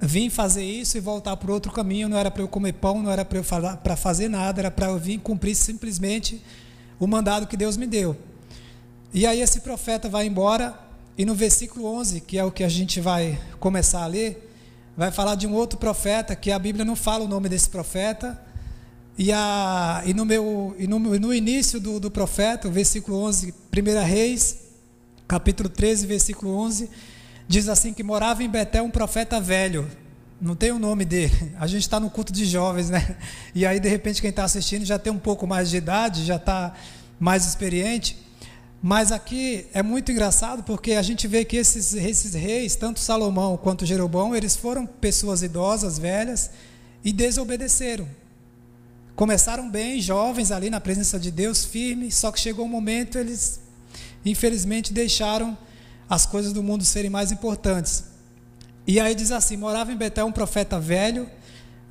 vir 0.00 0.30
fazer 0.30 0.64
isso 0.64 0.96
e 0.96 1.00
voltar 1.00 1.36
por 1.36 1.50
outro 1.50 1.72
caminho. 1.72 2.08
Não 2.08 2.16
era 2.16 2.30
para 2.30 2.42
eu 2.42 2.48
comer 2.48 2.74
pão, 2.74 3.02
não 3.02 3.10
era 3.10 3.24
para 3.24 3.38
eu 3.38 3.44
para 3.82 3.96
fazer 3.96 4.28
nada, 4.28 4.60
era 4.60 4.70
para 4.70 4.88
eu 4.88 4.98
vir 4.98 5.18
cumprir 5.18 5.54
simplesmente 5.54 6.42
o 6.98 7.06
mandado 7.06 7.46
que 7.46 7.56
Deus 7.56 7.76
me 7.76 7.86
deu. 7.86 8.16
E 9.12 9.26
aí 9.26 9.40
esse 9.40 9.60
profeta 9.60 10.08
vai 10.08 10.26
embora 10.26 10.78
e 11.16 11.24
no 11.24 11.34
versículo 11.34 11.86
11, 11.86 12.20
que 12.20 12.38
é 12.38 12.44
o 12.44 12.50
que 12.50 12.62
a 12.62 12.68
gente 12.68 13.00
vai 13.00 13.38
começar 13.58 14.02
a 14.02 14.06
ler, 14.06 14.52
vai 14.96 15.10
falar 15.10 15.34
de 15.34 15.46
um 15.46 15.54
outro 15.54 15.78
profeta 15.78 16.36
que 16.36 16.50
a 16.50 16.58
Bíblia 16.58 16.84
não 16.84 16.94
fala 16.94 17.24
o 17.24 17.28
nome 17.28 17.48
desse 17.48 17.70
profeta. 17.70 18.40
E, 19.18 19.32
a, 19.32 20.02
e, 20.04 20.12
no, 20.12 20.26
meu, 20.26 20.76
e 20.78 20.86
no, 20.86 20.98
no 20.98 21.32
início 21.32 21.80
do, 21.80 21.98
do 21.98 22.10
profeta, 22.10 22.68
o 22.68 22.70
versículo 22.70 23.16
11, 23.22 23.54
1 23.72 24.04
Reis 24.04 24.66
capítulo 25.26 25.68
13, 25.68 26.06
versículo 26.06 26.54
11, 26.56 26.88
diz 27.48 27.68
assim 27.68 27.92
que 27.92 28.02
morava 28.02 28.42
em 28.42 28.48
Betel 28.48 28.84
um 28.84 28.90
profeta 28.90 29.40
velho. 29.40 29.88
Não 30.40 30.54
tem 30.54 30.70
o 30.70 30.78
nome 30.78 31.04
dele. 31.04 31.52
A 31.58 31.66
gente 31.66 31.82
está 31.82 31.98
no 31.98 32.10
culto 32.10 32.32
de 32.32 32.44
jovens, 32.44 32.90
né? 32.90 33.16
E 33.54 33.64
aí, 33.64 33.80
de 33.80 33.88
repente, 33.88 34.20
quem 34.20 34.30
está 34.30 34.44
assistindo 34.44 34.84
já 34.84 34.98
tem 34.98 35.12
um 35.12 35.18
pouco 35.18 35.46
mais 35.46 35.70
de 35.70 35.76
idade, 35.76 36.24
já 36.24 36.36
está 36.36 36.74
mais 37.18 37.46
experiente. 37.46 38.18
Mas 38.82 39.10
aqui 39.10 39.66
é 39.72 39.82
muito 39.82 40.12
engraçado 40.12 40.62
porque 40.62 40.92
a 40.92 41.02
gente 41.02 41.26
vê 41.26 41.44
que 41.44 41.56
esses, 41.56 41.94
esses 41.94 42.34
reis, 42.34 42.76
tanto 42.76 43.00
Salomão 43.00 43.56
quanto 43.56 43.86
Jeroboão, 43.86 44.36
eles 44.36 44.54
foram 44.54 44.86
pessoas 44.86 45.42
idosas, 45.42 45.98
velhas, 45.98 46.50
e 47.02 47.12
desobedeceram. 47.12 48.06
Começaram 49.14 49.70
bem, 49.70 50.00
jovens 50.00 50.52
ali 50.52 50.68
na 50.68 50.78
presença 50.78 51.18
de 51.18 51.30
Deus, 51.30 51.64
firmes, 51.64 52.14
só 52.16 52.30
que 52.30 52.38
chegou 52.38 52.66
um 52.66 52.68
momento 52.68 53.16
eles 53.16 53.60
infelizmente 54.24 54.92
deixaram 54.92 55.56
as 56.08 56.26
coisas 56.26 56.52
do 56.52 56.62
mundo 56.62 56.84
serem 56.84 57.10
mais 57.10 57.32
importantes. 57.32 58.04
E 58.86 59.00
aí 59.00 59.14
diz 59.14 59.32
assim: 59.32 59.56
morava 59.56 59.92
em 59.92 59.96
Betel 59.96 60.26
um 60.26 60.32
profeta 60.32 60.78
velho, 60.78 61.28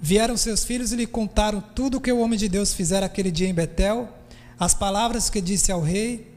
vieram 0.02 0.38
seus 0.38 0.64
filhos 0.64 0.92
e 0.92 0.96
lhe 0.96 1.06
contaram 1.06 1.62
tudo 1.62 1.98
o 1.98 2.02
que 2.02 2.12
o 2.12 2.20
homem 2.20 2.40
de 2.40 2.48
Deus 2.48 2.74
fizera 2.74 3.06
aquele 3.06 3.32
dia 3.32 3.48
em 3.48 3.54
Betel, 3.54 4.10
as 4.58 4.74
palavras 4.74 5.30
que 5.30 5.42
disse 5.42 5.72
ao 5.72 5.82
rei, 5.82 6.34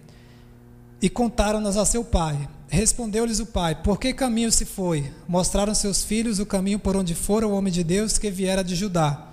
e 1.01 1.09
contaram-nas 1.09 1.77
a 1.77 1.85
seu 1.85 2.05
pai. 2.05 2.49
Respondeu-lhes 2.69 3.39
o 3.39 3.47
pai: 3.47 3.77
Por 3.77 3.99
que 3.99 4.13
caminho 4.13 4.51
se 4.51 4.65
foi? 4.65 5.11
Mostraram 5.29 5.75
seus 5.75 6.03
filhos 6.03 6.41
o 6.41 6.47
caminho 6.47 6.79
por 6.79 6.97
onde 6.97 7.15
fora 7.15 7.47
o 7.47 7.53
homem 7.53 7.73
de 7.73 7.85
Deus 7.85 8.19
que 8.19 8.31
viera 8.31 8.65
de 8.65 8.75
Judá. 8.75 9.29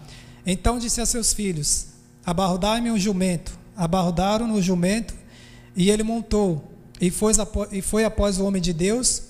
Então 0.45 0.77
disse 0.77 1.01
a 1.01 1.05
seus 1.05 1.33
filhos: 1.33 1.87
Abarrodai-me 2.25 2.91
um 2.91 2.97
jumento. 2.97 3.57
Abarrodaram 3.75 4.47
no 4.47 4.61
jumento 4.61 5.13
e 5.75 5.89
ele 5.89 6.03
montou 6.03 6.74
e 6.99 7.09
foi, 7.09 7.33
e 7.71 7.81
foi 7.81 8.03
após 8.05 8.39
o 8.39 8.45
homem 8.45 8.61
de 8.61 8.73
Deus, 8.73 9.23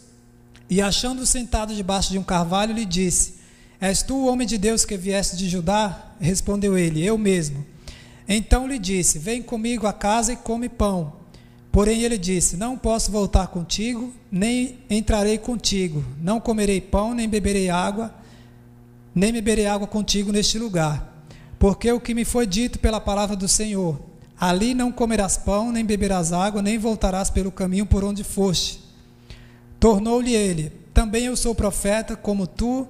e 0.69 0.81
achando-o 0.81 1.25
sentado 1.25 1.73
debaixo 1.75 2.11
de 2.11 2.19
um 2.19 2.23
carvalho, 2.23 2.73
lhe 2.73 2.85
disse: 2.85 3.35
És 3.79 4.01
tu 4.01 4.15
o 4.15 4.27
homem 4.27 4.47
de 4.47 4.57
Deus 4.57 4.85
que 4.85 4.97
vieste 4.97 5.35
de 5.35 5.49
Judá? 5.49 6.13
Respondeu 6.19 6.77
ele: 6.77 7.03
Eu 7.03 7.17
mesmo. 7.17 7.65
Então 8.27 8.67
lhe 8.67 8.79
disse: 8.79 9.19
Vem 9.19 9.41
comigo 9.41 9.85
a 9.85 9.93
casa 9.93 10.33
e 10.33 10.35
come 10.35 10.69
pão. 10.69 11.13
Porém 11.71 12.03
ele 12.03 12.17
disse: 12.17 12.57
Não 12.57 12.77
posso 12.77 13.11
voltar 13.11 13.47
contigo, 13.47 14.13
nem 14.31 14.79
entrarei 14.89 15.37
contigo. 15.37 16.03
Não 16.21 16.39
comerei 16.39 16.79
pão, 16.79 17.13
nem 17.13 17.27
beberei 17.27 17.69
água, 17.69 18.13
nem 19.13 19.31
beberei 19.31 19.67
água 19.67 19.87
contigo 19.87 20.31
neste 20.31 20.57
lugar. 20.57 21.13
Porque 21.59 21.91
o 21.91 21.99
que 21.99 22.13
me 22.13 22.25
foi 22.25 22.47
dito 22.47 22.79
pela 22.79 22.99
palavra 23.01 23.35
do 23.35 23.47
Senhor, 23.47 23.99
ali 24.39 24.73
não 24.73 24.91
comerás 24.91 25.37
pão, 25.37 25.71
nem 25.71 25.85
beberás 25.85 26.33
água, 26.33 26.61
nem 26.61 26.77
voltarás 26.77 27.29
pelo 27.29 27.51
caminho 27.51 27.85
por 27.85 28.03
onde 28.03 28.23
foste. 28.23 28.81
Tornou-lhe 29.79 30.33
ele: 30.33 30.71
Também 30.93 31.25
eu 31.25 31.35
sou 31.35 31.55
profeta, 31.55 32.15
como 32.15 32.47
tu, 32.47 32.87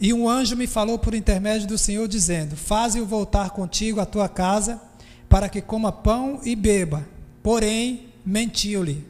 e 0.00 0.12
um 0.12 0.28
anjo 0.28 0.56
me 0.56 0.66
falou 0.66 0.98
por 0.98 1.14
intermédio 1.14 1.68
do 1.68 1.76
Senhor, 1.78 2.08
dizendo: 2.08 2.56
Faze-o 2.56 3.04
voltar 3.06 3.50
contigo 3.50 4.00
à 4.00 4.06
tua 4.06 4.28
casa, 4.28 4.80
para 5.28 5.48
que 5.48 5.60
coma 5.60 5.92
pão 5.92 6.40
e 6.42 6.56
beba. 6.56 7.06
Porém, 7.42 8.08
mentiu-lhe. 8.24 9.06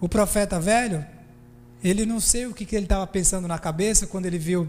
O 0.00 0.08
profeta 0.08 0.58
velho, 0.58 1.04
ele 1.82 2.06
não 2.06 2.20
sei 2.20 2.46
o 2.46 2.54
que, 2.54 2.64
que 2.64 2.74
ele 2.74 2.86
estava 2.86 3.06
pensando 3.06 3.46
na 3.46 3.58
cabeça 3.58 4.06
quando 4.06 4.26
ele 4.26 4.38
viu 4.38 4.68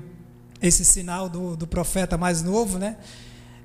esse 0.61 0.85
sinal 0.85 1.27
do, 1.27 1.55
do 1.55 1.67
profeta 1.67 2.17
mais 2.17 2.41
novo, 2.41 2.79
né? 2.79 2.97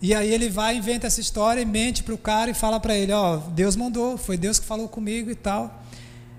E 0.01 0.15
aí 0.15 0.33
ele 0.33 0.49
vai, 0.49 0.77
inventa 0.77 1.07
essa 1.07 1.21
história 1.21 1.61
e 1.61 1.65
mente 1.65 2.03
para 2.03 2.15
o 2.15 2.19
cara 2.19 2.51
e 2.51 2.55
fala 2.55 2.79
para 2.79 2.97
ele: 2.97 3.13
Ó, 3.13 3.37
oh, 3.37 3.51
Deus 3.51 3.75
mandou, 3.75 4.17
foi 4.17 4.37
Deus 4.37 4.59
que 4.59 4.67
falou 4.67 4.89
comigo 4.89 5.31
e 5.31 5.35
tal. 5.35 5.83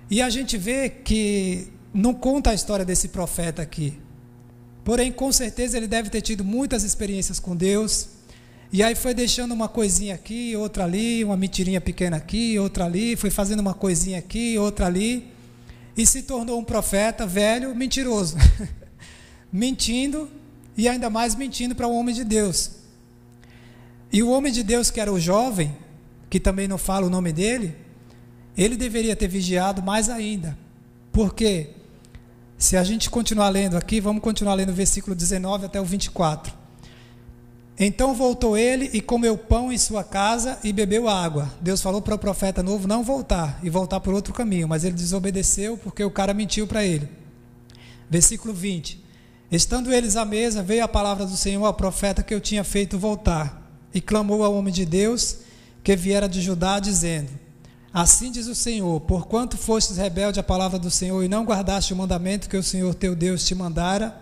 E 0.10 0.22
a 0.22 0.30
gente 0.30 0.58
vê 0.58 0.90
que 0.90 1.68
não 1.94 2.14
conta 2.14 2.52
a 2.52 2.54
história 2.54 2.86
desse 2.86 3.10
profeta 3.10 3.62
aqui. 3.62 4.00
Porém, 4.84 5.12
com 5.12 5.32
certeza 5.32 5.78
ele 5.78 5.88
deve 5.88 6.10
ter 6.10 6.22
tido 6.22 6.44
muitas 6.44 6.84
experiências 6.84 7.40
com 7.40 7.56
Deus. 7.56 8.10
E 8.72 8.82
aí 8.82 8.96
foi 8.96 9.14
deixando 9.14 9.52
uma 9.52 9.68
coisinha 9.68 10.16
aqui, 10.16 10.56
outra 10.56 10.84
ali, 10.84 11.24
uma 11.24 11.36
mentirinha 11.36 11.82
pequena 11.82 12.18
aqui, 12.18 12.58
outra 12.58 12.86
ali, 12.86 13.16
foi 13.16 13.30
fazendo 13.30 13.60
uma 13.60 13.74
coisinha 13.74 14.20
aqui, 14.20 14.58
outra 14.60 14.86
ali, 14.86 15.28
e 15.98 16.06
se 16.06 16.22
tornou 16.22 16.60
um 16.60 16.64
profeta 16.64 17.26
velho, 17.26 17.76
mentiroso. 17.76 18.38
mentindo 19.52 20.30
e 20.78 20.88
ainda 20.88 21.10
mais 21.10 21.36
mentindo 21.36 21.76
para 21.76 21.88
o 21.88 21.94
homem 21.94 22.14
de 22.14 22.24
Deus. 22.24 22.79
E 24.12 24.24
o 24.24 24.30
homem 24.30 24.52
de 24.52 24.64
Deus, 24.64 24.90
que 24.90 25.00
era 25.00 25.12
o 25.12 25.20
jovem, 25.20 25.76
que 26.30 26.40
também 26.40 26.68
não 26.68 26.78
fala 26.78 27.06
o 27.06 27.10
nome 27.10 27.32
dele, 27.32 27.76
ele 28.58 28.76
deveria 28.76 29.16
ter 29.16 29.28
vigiado 29.28 29.82
mais 29.82 30.10
ainda. 30.10 30.58
Porque 31.12 31.70
se 32.58 32.76
a 32.76 32.84
gente 32.84 33.10
continuar 33.10 33.50
lendo 33.50 33.78
aqui, 33.78 34.02
vamos 34.02 34.22
continuar 34.22 34.54
lendo 34.56 34.70
o 34.70 34.74
versículo 34.74 35.16
19 35.16 35.66
até 35.66 35.80
o 35.80 35.86
24. 35.86 36.54
Então 37.80 38.14
voltou 38.14 38.58
ele 38.58 38.90
e 38.92 39.00
comeu 39.00 39.38
pão 39.38 39.72
em 39.72 39.78
sua 39.78 40.04
casa 40.04 40.60
e 40.62 40.74
bebeu 40.74 41.08
água. 41.08 41.50
Deus 41.62 41.82
falou 41.82 42.02
para 42.02 42.16
o 42.16 42.20
profeta 42.20 42.62
novo 42.62 42.86
não 42.86 43.02
voltar 43.02 43.58
e 43.64 43.70
voltar 43.70 44.02
por 44.02 44.14
outro 44.14 44.34
caminho, 44.34 44.68
mas 44.68 44.84
ele 44.84 44.96
desobedeceu 44.96 45.78
porque 45.78 46.04
o 46.04 46.12
cara 46.12 46.34
mentiu 46.34 46.68
para 46.68 46.84
ele. 46.84 47.08
Versículo 48.10 48.54
20. 48.54 49.06
Estando 49.50 49.94
eles 49.94 50.18
à 50.18 50.26
mesa, 50.26 50.62
veio 50.62 50.84
a 50.84 50.88
palavra 50.90 51.26
do 51.26 51.38
Senhor 51.38 51.66
ao 51.66 51.74
profeta 51.74 52.22
que 52.22 52.34
eu 52.34 52.42
tinha 52.42 52.66
feito 52.66 53.00
voltar, 53.00 53.59
e 53.94 54.02
clamou 54.02 54.44
ao 54.44 54.54
homem 54.54 54.74
de 54.74 54.86
Deus 54.86 55.38
que 55.84 55.96
viera 55.96 56.28
de 56.28 56.42
Judá, 56.42 56.80
dizendo: 56.80 57.30
Assim 57.94 58.32
diz 58.32 58.48
o 58.48 58.56
Senhor: 58.56 59.00
Porquanto 59.02 59.58
fostes 59.58 59.98
rebelde 59.98 60.40
à 60.40 60.44
palavra 60.44 60.78
do 60.78 60.92
Senhor 60.92 61.24
e 61.24 61.28
não 61.28 61.44
guardaste 61.44 61.94
o 61.94 61.96
mandamento 61.96 62.50
que 62.50 62.58
o 62.58 62.64
Senhor 62.64 62.94
teu 62.94 63.16
Deus 63.16 63.46
te 63.46 63.56
mandara, 63.56 64.16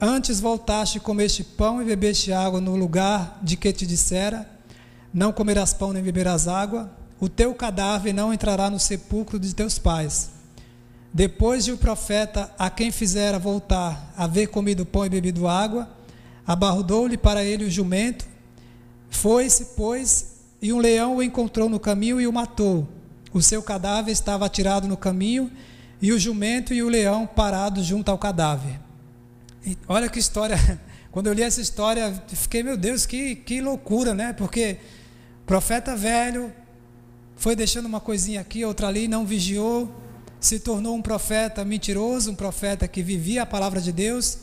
antes 0.00 0.40
voltaste 0.40 0.98
e 0.98 1.00
comeste 1.00 1.44
pão 1.44 1.80
e 1.80 1.84
bebeste 1.84 2.32
água 2.32 2.60
no 2.60 2.74
lugar 2.74 3.38
de 3.42 3.56
que 3.56 3.72
te 3.72 3.86
dissera: 3.86 4.48
Não 5.12 5.32
comerás 5.32 5.72
pão 5.72 5.92
nem 5.92 6.02
beberás 6.02 6.48
água, 6.48 6.90
o 7.20 7.28
teu 7.28 7.54
cadáver 7.54 8.12
não 8.12 8.34
entrará 8.34 8.68
no 8.68 8.80
sepulcro 8.80 9.38
de 9.38 9.54
teus 9.54 9.78
pais. 9.78 10.30
Depois 11.12 11.64
de 11.64 11.70
o 11.70 11.78
profeta 11.78 12.50
a 12.58 12.68
quem 12.68 12.90
fizera 12.90 13.38
voltar 13.38 14.12
haver 14.16 14.48
comido 14.48 14.84
pão 14.84 15.06
e 15.06 15.08
bebido 15.08 15.46
água, 15.46 15.88
abarrudou-lhe 16.44 17.16
para 17.16 17.44
ele 17.44 17.64
o 17.64 17.70
jumento, 17.70 18.26
foi-se, 19.16 19.66
pois, 19.76 20.34
e 20.60 20.72
um 20.72 20.78
leão 20.78 21.16
o 21.16 21.22
encontrou 21.22 21.68
no 21.68 21.80
caminho 21.80 22.20
e 22.20 22.26
o 22.26 22.32
matou. 22.32 22.88
O 23.32 23.42
seu 23.42 23.62
cadáver 23.62 24.12
estava 24.12 24.46
atirado 24.46 24.86
no 24.86 24.96
caminho 24.96 25.50
e 26.00 26.12
o 26.12 26.18
jumento 26.18 26.74
e 26.74 26.82
o 26.82 26.88
leão 26.88 27.26
parados 27.26 27.84
junto 27.84 28.10
ao 28.10 28.18
cadáver. 28.18 28.78
E 29.64 29.76
olha 29.88 30.08
que 30.08 30.18
história. 30.18 30.56
Quando 31.10 31.28
eu 31.28 31.32
li 31.32 31.42
essa 31.42 31.60
história, 31.60 32.12
fiquei, 32.28 32.62
meu 32.62 32.76
Deus, 32.76 33.06
que, 33.06 33.36
que 33.36 33.60
loucura, 33.60 34.14
né? 34.14 34.32
Porque 34.32 34.78
profeta 35.46 35.94
velho 35.96 36.52
foi 37.36 37.54
deixando 37.54 37.86
uma 37.86 38.00
coisinha 38.00 38.40
aqui, 38.40 38.64
outra 38.64 38.88
ali, 38.88 39.06
não 39.06 39.24
vigiou, 39.24 39.90
se 40.40 40.58
tornou 40.58 40.94
um 40.94 41.02
profeta 41.02 41.64
mentiroso, 41.64 42.30
um 42.30 42.34
profeta 42.34 42.88
que 42.88 43.02
vivia 43.02 43.42
a 43.42 43.46
palavra 43.46 43.80
de 43.80 43.92
Deus, 43.92 44.38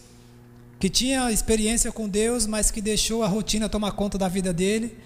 que 0.82 0.90
tinha 0.90 1.32
experiência 1.32 1.94
com 1.94 2.10
Deus, 2.10 2.46
mas 2.46 2.70
que 2.70 2.82
deixou 2.82 3.24
a 3.24 3.28
rotina 3.28 3.70
tomar 3.70 3.94
conta 3.94 4.18
da 4.18 4.28
vida 4.28 4.52
dele 4.52 4.98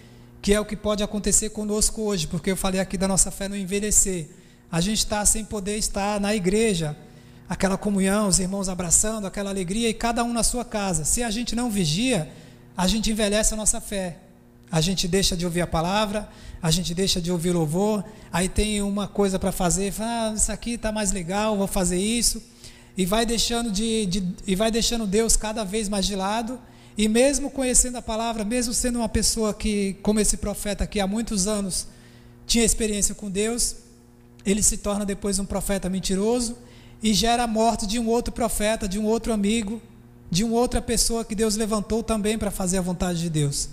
que 0.46 0.53
é 0.53 0.60
o 0.60 0.63
que 0.63 0.75
pode 0.75 1.01
acontecer 1.01 1.50
conosco 1.50 2.03
hoje, 2.03 2.27
porque 2.27 2.51
eu 2.51 2.55
falei 2.55 2.79
aqui 2.79 3.00
da 3.00 3.08
nossa 3.08 3.32
fé 3.32 3.50
no 3.50 3.58
envelhecer. 3.58 4.29
A 4.72 4.79
gente 4.79 5.00
está 5.00 5.25
sem 5.25 5.44
poder 5.44 5.75
estar 5.75 6.22
na 6.22 6.36
igreja, 6.36 6.96
aquela 7.50 7.79
comunhão, 7.79 8.27
os 8.27 8.38
irmãos 8.38 8.70
abraçando, 8.70 9.25
aquela 9.25 9.50
alegria, 9.50 9.89
e 9.89 9.94
cada 9.96 10.24
um 10.24 10.32
na 10.32 10.44
sua 10.44 10.63
casa. 10.63 11.03
Se 11.03 11.24
a 11.24 11.32
gente 11.32 11.55
não 11.55 11.67
vigia, 11.67 12.32
a 12.77 12.86
gente 12.86 13.10
envelhece 13.10 13.55
a 13.55 13.58
nossa 13.58 13.82
fé. 13.82 14.20
A 14.72 14.79
gente 14.82 15.08
deixa 15.08 15.36
de 15.36 15.46
ouvir 15.46 15.62
a 15.62 15.67
palavra, 15.67 16.29
a 16.62 16.70
gente 16.70 16.94
deixa 16.94 17.20
de 17.20 17.32
ouvir 17.32 17.51
louvor, 17.51 18.05
aí 18.32 18.48
tem 18.48 18.84
uma 18.84 19.08
coisa 19.08 19.39
para 19.39 19.51
fazer, 19.51 19.91
fala, 19.91 20.29
ah, 20.29 20.34
isso 20.36 20.51
aqui 20.51 20.74
está 20.75 20.91
mais 20.91 21.12
legal, 21.12 21.58
vou 21.58 21.65
fazer 21.65 21.98
isso, 21.98 22.39
e 22.97 23.05
vai 23.05 23.25
deixando 23.25 23.71
de, 23.71 24.05
de, 24.05 24.23
e 24.47 24.55
vai 24.55 24.71
deixando 24.71 25.05
Deus 25.05 25.35
cada 25.35 25.63
vez 25.63 25.89
mais 25.89 26.05
de 26.05 26.15
lado 26.15 26.59
e 26.97 27.09
mesmo 27.09 27.51
conhecendo 27.51 27.97
a 27.97 28.01
palavra, 28.01 28.45
mesmo 28.45 28.73
sendo 28.73 28.99
uma 28.99 29.09
pessoa 29.09 29.53
que, 29.53 29.97
como 30.01 30.19
esse 30.19 30.37
profeta 30.37 30.87
que 30.87 30.99
há 30.99 31.07
muitos 31.07 31.45
anos 31.45 31.87
tinha 32.47 32.63
experiência 32.63 33.13
com 33.13 33.29
Deus, 33.29 33.75
ele 34.45 34.63
se 34.63 34.77
torna 34.77 35.05
depois 35.05 35.37
um 35.37 35.45
profeta 35.45 35.89
mentiroso 35.89 36.57
e 37.03 37.13
gera 37.13 37.43
a 37.43 37.47
morte 37.47 37.85
de 37.85 37.99
um 37.99 38.07
outro 38.07 38.33
profeta, 38.33 38.87
de 38.87 38.97
um 38.97 39.05
outro 39.05 39.33
amigo, 39.33 39.81
de 40.31 40.43
uma 40.43 40.55
outra 40.55 40.81
pessoa 40.81 41.25
que 41.25 41.35
Deus 41.35 41.55
levantou 41.57 42.01
também 42.01 42.37
para 42.37 42.49
fazer 42.49 42.77
a 42.77 42.81
vontade 42.81 43.19
de 43.19 43.29
Deus. 43.29 43.69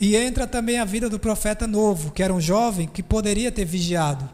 E 0.00 0.14
entra 0.14 0.46
também 0.46 0.78
a 0.78 0.84
vida 0.84 1.08
do 1.08 1.18
profeta 1.18 1.66
novo, 1.66 2.12
que 2.12 2.22
era 2.22 2.32
um 2.32 2.40
jovem 2.40 2.86
que 2.86 3.02
poderia 3.02 3.50
ter 3.50 3.64
vigiado. 3.64 4.28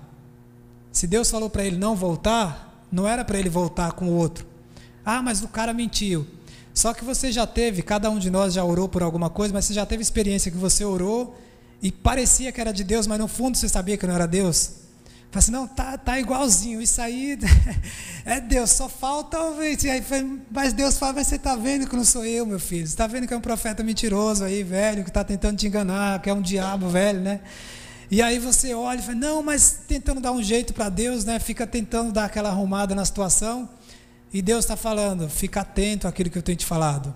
Se 0.90 1.06
Deus 1.06 1.30
falou 1.30 1.48
para 1.48 1.64
ele 1.64 1.76
não 1.76 1.94
voltar, 1.96 2.73
não 2.94 3.08
era 3.08 3.24
para 3.24 3.38
ele 3.38 3.48
voltar 3.48 3.92
com 3.92 4.06
o 4.06 4.12
outro. 4.12 4.46
Ah, 5.04 5.20
mas 5.20 5.42
o 5.42 5.48
cara 5.48 5.74
mentiu. 5.74 6.26
Só 6.72 6.94
que 6.94 7.04
você 7.04 7.30
já 7.30 7.46
teve, 7.46 7.82
cada 7.82 8.08
um 8.08 8.18
de 8.18 8.30
nós 8.30 8.54
já 8.54 8.64
orou 8.64 8.88
por 8.88 9.02
alguma 9.02 9.28
coisa, 9.28 9.52
mas 9.52 9.64
você 9.64 9.74
já 9.74 9.84
teve 9.84 10.02
experiência 10.02 10.50
que 10.50 10.56
você 10.56 10.84
orou 10.84 11.36
e 11.82 11.90
parecia 11.90 12.50
que 12.52 12.60
era 12.60 12.72
de 12.72 12.84
Deus, 12.84 13.06
mas 13.06 13.18
no 13.18 13.28
fundo 13.28 13.56
você 13.56 13.68
sabia 13.68 13.96
que 13.96 14.06
não 14.06 14.14
era 14.14 14.26
Deus? 14.26 14.84
Fala 15.30 15.42
assim, 15.42 15.50
não, 15.50 15.66
tá, 15.66 15.98
tá 15.98 16.18
igualzinho, 16.20 16.80
isso 16.80 17.00
aí 17.02 17.36
é 18.24 18.40
Deus, 18.40 18.70
só 18.70 18.88
falta 18.88 19.36
e 19.60 19.90
aí, 19.90 20.02
Mas 20.48 20.72
Deus 20.72 20.96
fala, 20.96 21.14
mas 21.14 21.26
você 21.26 21.34
está 21.34 21.56
vendo 21.56 21.88
que 21.88 21.96
não 21.96 22.04
sou 22.04 22.24
eu, 22.24 22.46
meu 22.46 22.60
filho. 22.60 22.86
Você 22.86 22.92
está 22.92 23.08
vendo 23.08 23.26
que 23.26 23.34
é 23.34 23.36
um 23.36 23.40
profeta 23.40 23.82
mentiroso 23.82 24.44
aí, 24.44 24.62
velho, 24.62 25.02
que 25.02 25.10
está 25.10 25.24
tentando 25.24 25.56
te 25.56 25.66
enganar, 25.66 26.22
que 26.22 26.30
é 26.30 26.32
um 26.32 26.40
diabo 26.40 26.88
velho, 26.88 27.20
né? 27.20 27.40
E 28.10 28.20
aí 28.20 28.38
você 28.38 28.74
olha 28.74 28.98
e 28.98 29.02
fala, 29.02 29.14
não, 29.14 29.42
mas 29.42 29.80
tentando 29.88 30.20
dar 30.20 30.32
um 30.32 30.42
jeito 30.42 30.72
para 30.74 30.88
Deus, 30.88 31.24
né? 31.24 31.38
Fica 31.38 31.66
tentando 31.66 32.12
dar 32.12 32.26
aquela 32.26 32.48
arrumada 32.48 32.94
na 32.94 33.04
situação. 33.04 33.68
E 34.32 34.42
Deus 34.42 34.64
está 34.64 34.76
falando, 34.76 35.28
fica 35.28 35.60
atento 35.60 36.08
àquilo 36.08 36.28
que 36.28 36.36
eu 36.36 36.42
tenho 36.42 36.58
te 36.58 36.66
falado. 36.66 37.14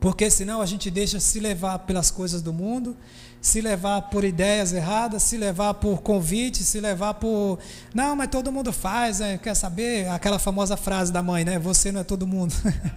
Porque 0.00 0.30
senão 0.30 0.62
a 0.62 0.66
gente 0.66 0.90
deixa 0.90 1.20
se 1.20 1.38
levar 1.38 1.80
pelas 1.80 2.10
coisas 2.10 2.40
do 2.40 2.54
mundo, 2.54 2.96
se 3.40 3.60
levar 3.60 4.00
por 4.02 4.24
ideias 4.24 4.72
erradas, 4.72 5.22
se 5.22 5.36
levar 5.36 5.74
por 5.74 6.00
convites, 6.00 6.66
se 6.66 6.80
levar 6.80 7.14
por. 7.14 7.58
Não, 7.94 8.16
mas 8.16 8.28
todo 8.28 8.50
mundo 8.50 8.72
faz, 8.72 9.20
né? 9.20 9.36
quer 9.36 9.54
saber? 9.54 10.08
Aquela 10.08 10.38
famosa 10.38 10.76
frase 10.76 11.12
da 11.12 11.22
mãe, 11.22 11.44
né? 11.44 11.58
Você 11.58 11.92
não 11.92 12.00
é 12.00 12.04
todo 12.04 12.26
mundo. 12.26 12.54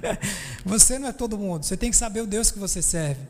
você 0.65 0.97
não 0.97 1.09
é 1.09 1.11
todo 1.11 1.37
mundo. 1.37 1.63
Você 1.63 1.75
tem 1.75 1.91
que 1.91 1.97
saber 1.97 2.21
o 2.21 2.27
Deus 2.27 2.49
que 2.49 2.57
você 2.57 2.81
serve. 2.81 3.21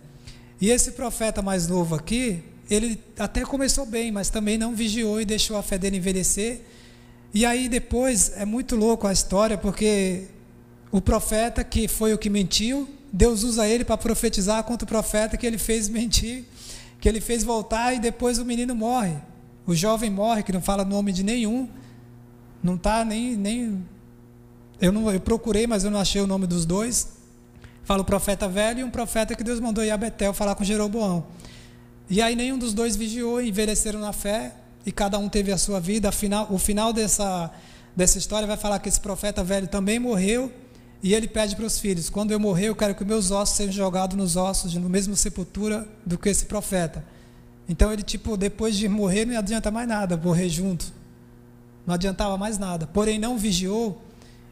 E 0.62 0.70
esse 0.70 0.92
profeta 0.92 1.42
mais 1.42 1.68
novo 1.68 1.96
aqui, 1.96 2.44
ele 2.70 3.00
até 3.17 3.41
começou 3.41 3.86
bem, 3.86 4.12
mas 4.12 4.29
também 4.29 4.58
não 4.58 4.75
vigiou 4.75 5.20
e 5.20 5.25
deixou 5.25 5.58
a 5.58 5.63
fé 5.63 5.77
dele 5.77 5.98
envelhecer 5.98 6.62
e 7.34 7.48
aí 7.48 7.67
depois 7.67 8.32
é 8.36 8.46
muito 8.46 8.75
louco 8.75 9.08
a 9.08 9.12
história, 9.12 9.58
porque 9.58 10.27
o 10.91 11.01
profeta 11.01 11.63
que 11.63 11.88
foi 11.88 12.13
o 12.13 12.17
que 12.17 12.29
mentiu, 12.29 12.88
Deus 13.12 13.41
usa 13.41 13.67
ele 13.67 13.84
para 13.84 13.98
profetizar 13.98 14.63
contra 14.63 14.86
o 14.86 14.88
profeta 14.88 15.36
que 15.36 15.48
ele 15.48 15.58
fez 15.58 15.89
mentir, 15.89 16.43
que 17.01 17.10
ele 17.10 17.20
fez 17.20 17.43
voltar 17.43 17.91
e 17.96 18.00
depois 18.00 18.38
o 18.38 18.46
menino 18.46 18.75
morre. 18.75 19.15
O 19.65 19.74
jovem 19.74 20.12
morre, 20.12 20.43
que 20.43 20.53
não 20.53 20.62
fala 20.62 20.86
nome 20.86 21.12
de 21.12 21.24
nenhum, 21.24 21.67
não 22.62 22.75
está 22.75 23.03
nem. 23.03 23.36
nem 23.36 23.84
eu, 24.79 24.91
não, 24.91 25.12
eu 25.12 25.20
procurei, 25.20 25.65
mas 25.65 25.84
eu 25.84 25.89
não 25.89 26.00
achei 26.00 26.22
o 26.22 26.27
nome 26.27 26.46
dos 26.46 26.67
dois. 26.67 27.13
Fala 27.84 28.03
o 28.03 28.05
profeta 28.05 28.48
velho 28.48 28.82
e 28.82 28.84
um 28.84 28.91
profeta 28.91 29.36
que 29.36 29.43
Deus 29.43 29.60
mandou 29.60 29.84
ir 29.84 29.89
a 29.89 29.98
Betel 29.98 30.34
falar 30.36 30.53
com 30.53 30.63
Jeroboão. 30.63 31.25
E 32.10 32.22
aí 32.22 32.36
nenhum 32.36 32.58
dos 32.58 32.74
dois 32.74 32.96
vigiou, 32.96 33.42
envelheceram 33.42 34.00
na 34.00 34.14
fé, 34.14 34.54
e 34.86 34.92
cada 34.92 35.18
um 35.18 35.30
teve 35.30 35.52
a 35.52 35.58
sua 35.58 35.80
vida. 35.80 36.10
Afinal, 36.10 36.48
o 36.50 36.58
final 36.58 36.92
dessa, 36.92 37.52
dessa 37.96 38.18
história 38.18 38.48
vai 38.48 38.58
falar 38.58 38.80
que 38.80 38.90
esse 38.90 39.00
profeta 39.00 39.44
velho 39.44 39.68
também 39.68 40.00
morreu 40.00 40.52
e 41.02 41.14
ele 41.14 41.28
pede 41.28 41.56
para 41.56 41.66
os 41.66 41.80
filhos: 41.80 42.10
quando 42.10 42.32
eu 42.32 42.40
morrer, 42.40 42.68
eu 42.68 42.76
quero 42.76 42.96
que 42.96 43.04
meus 43.04 43.32
ossos 43.32 43.58
sejam 43.58 43.74
jogados 43.74 44.16
nos 44.18 44.36
ossos, 44.36 44.74
no 44.76 44.90
mesmo 44.90 45.16
sepultura 45.16 45.88
do 46.06 46.18
que 46.18 46.30
esse 46.30 46.46
profeta. 46.46 47.04
Então 47.68 47.92
ele, 47.92 48.04
tipo, 48.04 48.36
depois 48.36 48.76
de 48.78 48.88
morrer, 48.90 49.26
não 49.26 49.38
adianta 49.38 49.72
mais 49.72 49.88
nada, 49.88 50.18
morrer 50.18 50.50
junto. 50.50 50.94
Não 51.86 51.94
adiantava 51.94 52.38
mais 52.38 52.58
nada. 52.58 52.88
Porém, 52.88 53.18
não 53.18 53.38
vigiou 53.38 54.02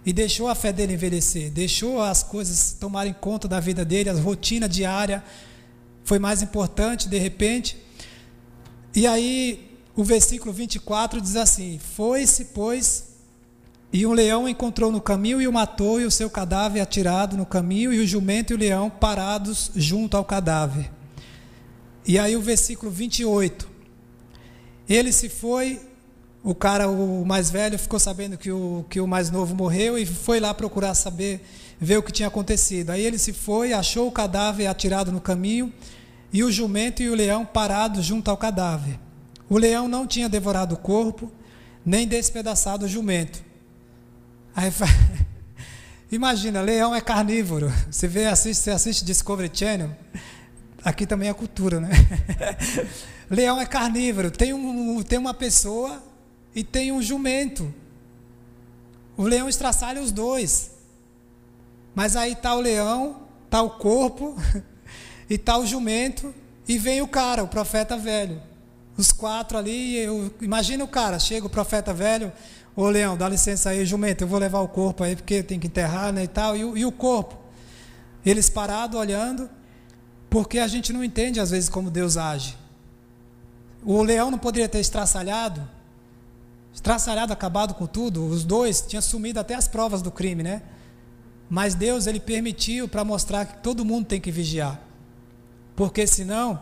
e 0.06 0.12
deixou 0.12 0.48
a 0.48 0.56
fé 0.56 0.74
dele 0.74 0.94
envelhecer, 0.94 1.52
deixou 1.52 2.02
as 2.02 2.24
coisas 2.24 2.76
tomarem 2.80 3.14
conta 3.14 3.48
da 3.48 3.60
vida 3.60 3.86
dele, 3.86 4.10
a 4.10 4.14
rotina 4.14 4.68
diária 4.68 5.24
foi 6.04 6.20
mais 6.20 6.42
importante 6.42 7.08
de 7.08 7.18
repente. 7.18 7.78
E 8.96 9.08
aí, 9.08 9.78
o 9.96 10.04
versículo 10.04 10.54
24 10.54 11.22
diz 11.22 11.36
assim: 11.36 11.80
Foi-se, 11.80 12.46
pois, 12.46 13.12
e 13.94 14.06
um 14.06 14.14
leão 14.14 14.48
encontrou 14.48 14.92
no 14.92 15.02
caminho 15.02 15.42
e 15.42 15.48
o 15.48 15.54
matou, 15.54 16.00
e 16.00 16.06
o 16.06 16.12
seu 16.12 16.30
cadáver 16.30 16.82
atirado 16.82 17.36
no 17.36 17.46
caminho, 17.46 17.94
e 17.94 18.00
o 18.00 18.08
jumento 18.08 18.54
e 18.54 18.56
o 18.56 18.60
leão 18.60 18.90
parados 18.90 19.72
junto 19.76 20.16
ao 20.16 20.24
cadáver. 20.24 20.90
E 22.08 22.18
aí 22.18 22.36
o 22.36 22.42
versículo 22.42 22.92
28. 22.92 23.70
Ele 24.88 25.12
se 25.12 25.30
foi, 25.30 25.80
o 26.44 26.56
cara, 26.56 26.90
o 26.90 27.26
mais 27.26 27.50
velho, 27.50 27.78
ficou 27.78 28.00
sabendo 28.00 28.38
que 28.38 28.52
o, 28.52 28.86
que 28.90 29.00
o 29.00 29.08
mais 29.08 29.30
novo 29.30 29.56
morreu 29.56 29.98
e 29.98 30.06
foi 30.06 30.40
lá 30.40 30.54
procurar 30.54 30.96
saber, 30.96 31.46
ver 31.82 31.98
o 31.98 32.04
que 32.04 32.12
tinha 32.12 32.28
acontecido. 32.28 32.92
Aí 32.92 33.04
ele 33.04 33.18
se 33.18 33.34
foi, 33.34 33.74
achou 33.74 34.08
o 34.08 34.12
cadáver 34.12 34.68
atirado 34.68 35.12
no 35.12 35.20
caminho, 35.20 35.74
e 36.32 36.44
o 36.44 36.52
jumento 36.52 37.02
e 37.02 37.10
o 37.10 37.16
leão 37.16 37.44
parados 37.44 38.06
junto 38.06 38.30
ao 38.30 38.38
cadáver. 38.38 39.00
O 39.50 39.58
leão 39.58 39.88
não 39.88 40.06
tinha 40.06 40.30
devorado 40.30 40.76
o 40.76 40.78
corpo, 40.78 41.30
nem 41.84 42.08
despedaçado 42.08 42.86
o 42.86 42.88
jumento 42.88 43.44
Aí, 44.56 44.72
imagina, 46.12 46.62
leão 46.62 46.94
é 46.94 47.02
carnívoro. 47.02 47.72
Você 47.90 48.08
vê, 48.08 48.28
assiste, 48.28 48.62
você 48.62 48.72
assiste 48.72 49.04
Discovery 49.04 49.50
Channel. 49.52 49.90
Aqui 50.84 51.06
também 51.06 51.30
é 51.30 51.34
cultura, 51.34 51.80
né? 51.80 51.90
leão 53.30 53.60
é 53.60 53.66
carnívoro. 53.66 54.30
Tem, 54.30 54.54
um, 54.54 55.02
tem 55.04 55.18
uma 55.18 55.34
pessoa 55.34 56.04
e 56.54 56.64
tem 56.64 56.92
um 56.92 57.02
jumento. 57.02 57.74
O 59.16 59.24
leão 59.24 59.48
estraçalha 59.48 60.02
os 60.02 60.12
dois. 60.12 60.71
Mas 61.94 62.16
aí 62.16 62.34
está 62.34 62.56
o 62.56 62.62
leão, 62.62 63.24
está 63.46 63.62
o 63.62 63.72
corpo, 63.72 64.36
e 65.30 65.36
está 65.36 65.58
o 65.58 65.66
jumento, 65.66 66.34
e 66.68 66.78
vem 66.78 67.02
o 67.02 67.08
cara, 67.08 67.44
o 67.44 67.48
profeta 67.48 67.98
velho. 67.98 68.42
Os 68.98 69.12
quatro 69.12 69.58
ali, 69.58 69.98
eu, 69.98 70.34
imagina 70.42 70.84
o 70.84 70.88
cara, 70.88 71.18
chega 71.20 71.46
o 71.46 71.50
profeta 71.50 71.94
velho, 71.94 72.32
Ô 72.76 72.88
Leão, 72.88 73.18
dá 73.18 73.28
licença 73.28 73.70
aí, 73.70 73.86
jumento, 73.86 74.24
eu 74.24 74.28
vou 74.28 74.40
levar 74.40 74.62
o 74.62 74.68
corpo 74.68 75.04
aí, 75.04 75.16
porque 75.16 75.44
tem 75.44 75.60
que 75.60 75.68
enterrar, 75.68 76.14
né, 76.14 76.24
e 76.24 76.28
tal. 76.28 76.56
E, 76.56 76.60
e 76.60 76.86
o 76.86 76.92
corpo? 76.92 77.38
Eles 78.26 78.50
parados 78.50 78.98
olhando, 78.98 79.50
porque 80.30 80.58
a 80.58 80.68
gente 80.68 80.94
não 80.94 81.04
entende 81.04 81.40
às 81.40 81.52
vezes 81.52 81.68
como 81.68 81.92
Deus 81.92 82.16
age. 82.16 82.58
O 83.84 84.02
leão 84.02 84.32
não 84.32 84.38
poderia 84.38 84.70
ter 84.70 84.80
estraçalhado, 84.80 85.68
estraçalhado, 86.74 87.34
acabado 87.34 87.74
com 87.74 87.86
tudo. 87.86 88.26
Os 88.26 88.46
dois 88.46 88.82
tinham 88.82 89.02
sumido 89.02 89.40
até 89.40 89.54
as 89.54 89.68
provas 89.68 90.02
do 90.02 90.12
crime, 90.12 90.42
né? 90.42 90.62
Mas 91.52 91.76
Deus 91.76 92.08
ele 92.08 92.22
permitiu 92.22 92.88
para 92.88 93.04
mostrar 93.04 93.46
que 93.46 93.62
todo 93.62 93.84
mundo 93.84 94.06
tem 94.06 94.22
que 94.22 94.32
vigiar. 94.32 94.80
Porque 95.76 96.08
senão 96.08 96.62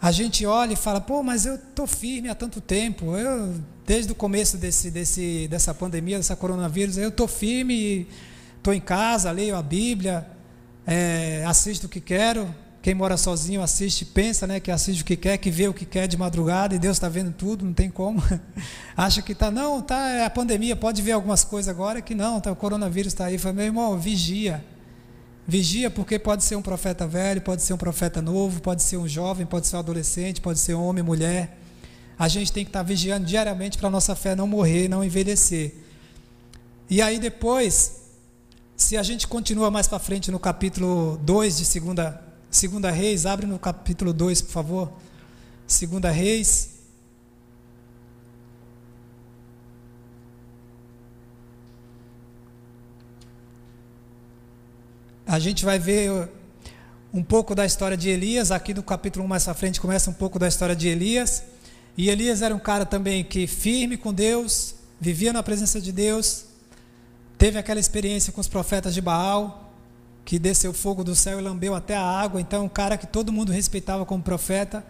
a 0.00 0.12
gente 0.12 0.46
olha 0.46 0.74
e 0.74 0.76
fala, 0.76 1.00
pô, 1.00 1.20
mas 1.20 1.44
eu 1.46 1.56
estou 1.56 1.84
firme 1.84 2.28
há 2.28 2.34
tanto 2.34 2.60
tempo, 2.60 3.16
eu, 3.16 3.60
desde 3.84 4.12
o 4.12 4.14
começo 4.14 4.56
desse, 4.56 4.88
desse, 4.88 5.48
dessa 5.48 5.74
pandemia, 5.74 6.16
dessa 6.16 6.36
coronavírus, 6.36 6.96
eu 6.96 7.08
estou 7.08 7.26
firme, 7.26 8.06
estou 8.56 8.72
em 8.72 8.80
casa, 8.80 9.32
leio 9.32 9.56
a 9.56 9.62
Bíblia, 9.62 10.24
é, 10.86 11.42
assisto 11.44 11.88
o 11.88 11.90
que 11.90 12.00
quero. 12.00 12.54
Quem 12.84 12.94
mora 12.94 13.16
sozinho 13.16 13.62
assiste, 13.62 14.04
pensa 14.04 14.46
né, 14.46 14.60
que 14.60 14.70
assiste 14.70 15.00
o 15.00 15.06
que 15.06 15.16
quer, 15.16 15.38
que 15.38 15.50
vê 15.50 15.66
o 15.66 15.72
que 15.72 15.86
quer 15.86 16.06
de 16.06 16.18
madrugada 16.18 16.74
e 16.74 16.78
Deus 16.78 16.98
está 16.98 17.08
vendo 17.08 17.32
tudo, 17.32 17.64
não 17.64 17.72
tem 17.72 17.88
como. 17.88 18.22
Acha 18.94 19.22
que 19.22 19.32
está, 19.32 19.50
não, 19.50 19.80
tá, 19.80 20.06
é 20.10 20.26
a 20.26 20.28
pandemia, 20.28 20.76
pode 20.76 21.00
ver 21.00 21.12
algumas 21.12 21.44
coisas 21.44 21.70
agora 21.70 22.02
que 22.02 22.14
não, 22.14 22.42
tá, 22.42 22.52
o 22.52 22.56
coronavírus 22.56 23.14
está 23.14 23.24
aí. 23.24 23.38
Fala, 23.38 23.54
meu 23.54 23.64
irmão, 23.64 23.98
vigia 23.98 24.62
Vigia 25.48 25.90
porque 25.90 26.18
pode 26.18 26.44
ser 26.44 26.56
um 26.56 26.60
profeta 26.60 27.06
velho, 27.06 27.40
pode 27.40 27.62
ser 27.62 27.72
um 27.72 27.78
profeta 27.78 28.20
novo, 28.20 28.60
pode 28.60 28.82
ser 28.82 28.98
um 28.98 29.08
jovem, 29.08 29.46
pode 29.46 29.66
ser 29.66 29.76
um 29.76 29.78
adolescente, 29.78 30.42
pode 30.42 30.58
ser 30.58 30.74
homem, 30.74 31.02
mulher. 31.02 31.58
A 32.18 32.28
gente 32.28 32.52
tem 32.52 32.66
que 32.66 32.68
estar 32.68 32.82
vigiando 32.82 33.24
diariamente 33.24 33.78
para 33.78 33.88
a 33.88 33.90
nossa 33.90 34.14
fé 34.14 34.36
não 34.36 34.46
morrer, 34.46 34.88
não 34.88 35.02
envelhecer. 35.02 35.74
E 36.90 37.00
aí 37.00 37.18
depois, 37.18 38.02
se 38.76 38.98
a 38.98 39.02
gente 39.02 39.26
continua 39.26 39.70
mais 39.70 39.88
para 39.88 39.98
frente 39.98 40.30
no 40.30 40.38
capítulo 40.38 41.16
2 41.22 41.56
de 41.56 41.64
segunda, 41.64 42.23
segunda 42.56 42.90
Reis, 42.90 43.26
abre 43.26 43.46
no 43.46 43.58
capítulo 43.58 44.12
2, 44.12 44.42
por 44.42 44.50
favor. 44.52 44.92
Segunda 45.66 46.10
Reis, 46.10 46.70
A 55.26 55.38
gente 55.40 55.64
vai 55.64 55.80
ver 55.80 56.28
um 57.12 57.22
pouco 57.22 57.56
da 57.56 57.66
história 57.66 57.96
de 57.96 58.08
Elias, 58.08 58.52
aqui 58.52 58.72
no 58.72 58.84
capítulo 58.84 59.24
1 59.24 59.28
mais 59.28 59.48
à 59.48 59.54
frente 59.54 59.80
começa 59.80 60.08
um 60.08 60.12
pouco 60.12 60.38
da 60.38 60.46
história 60.46 60.76
de 60.76 60.86
Elias. 60.86 61.42
E 61.96 62.08
Elias 62.08 62.40
era 62.40 62.54
um 62.54 62.58
cara 62.58 62.86
também 62.86 63.24
que 63.24 63.46
firme 63.48 63.96
com 63.96 64.12
Deus, 64.12 64.76
vivia 65.00 65.32
na 65.32 65.42
presença 65.42 65.80
de 65.80 65.90
Deus, 65.90 66.44
teve 67.36 67.58
aquela 67.58 67.80
experiência 67.80 68.32
com 68.32 68.40
os 68.40 68.46
profetas 68.46 68.94
de 68.94 69.00
Baal, 69.00 69.63
que 70.24 70.38
desceu 70.38 70.72
fogo 70.72 71.04
do 71.04 71.14
céu 71.14 71.38
e 71.38 71.42
lambeu 71.42 71.74
até 71.74 71.94
a 71.94 72.02
água, 72.02 72.40
então 72.40 72.64
um 72.64 72.68
cara 72.68 72.96
que 72.96 73.06
todo 73.06 73.32
mundo 73.32 73.52
respeitava 73.52 74.06
como 74.06 74.22
profeta. 74.22 74.84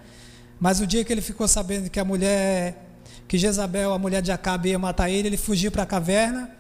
Mas 0.61 0.81
o 0.81 0.87
dia 0.87 1.05
que 1.05 1.12
ele 1.12 1.20
ficou 1.20 1.49
sabendo 1.49 1.90
que 1.90 1.99
a 1.99 2.05
mulher, 2.05 2.87
que 3.27 3.37
Jezabel, 3.37 3.92
a 3.92 3.99
mulher 3.99 4.23
de 4.23 4.31
Acabe 4.31 4.70
ia 4.70 4.79
matar 4.79 5.11
ele, 5.11 5.29
ele 5.29 5.37
fugiu 5.37 5.73
para 5.73 5.83
a 5.83 5.87
caverna 5.87 6.51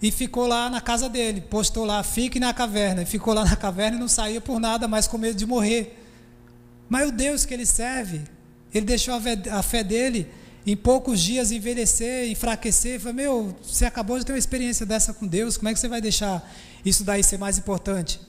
e 0.00 0.12
ficou 0.12 0.46
lá 0.46 0.70
na 0.70 0.80
casa 0.80 1.08
dele, 1.08 1.40
postou 1.40 1.84
lá, 1.84 2.02
fique 2.04 2.38
na 2.38 2.54
caverna, 2.54 3.02
e 3.02 3.06
ficou 3.06 3.34
lá 3.34 3.44
na 3.44 3.56
caverna 3.56 3.96
e 3.96 4.00
não 4.00 4.08
saía 4.08 4.40
por 4.40 4.60
nada 4.60 4.86
mais 4.86 5.08
com 5.08 5.18
medo 5.18 5.36
de 5.36 5.44
morrer. 5.44 6.04
Mas 6.88 7.08
o 7.08 7.12
Deus 7.12 7.44
que 7.44 7.52
ele 7.52 7.66
serve, 7.66 8.22
ele 8.72 8.86
deixou 8.86 9.14
a 9.14 9.20
fé, 9.20 9.36
a 9.50 9.62
fé 9.62 9.82
dele 9.82 10.28
em 10.66 10.76
poucos 10.76 11.20
dias 11.20 11.50
envelhecer, 11.50 12.30
enfraquecer. 12.30 13.00
Falei, 13.00 13.26
meu, 13.26 13.56
você 13.62 13.84
acabou 13.84 14.18
de 14.18 14.26
ter 14.26 14.32
uma 14.32 14.38
experiência 14.38 14.84
dessa 14.84 15.14
com 15.14 15.26
Deus, 15.26 15.56
como 15.56 15.68
é 15.68 15.74
que 15.74 15.80
você 15.80 15.88
vai 15.88 16.00
deixar 16.00 16.48
isso 16.84 17.04
daí 17.04 17.22
ser 17.22 17.38
mais 17.38 17.58
importante? 17.58 18.20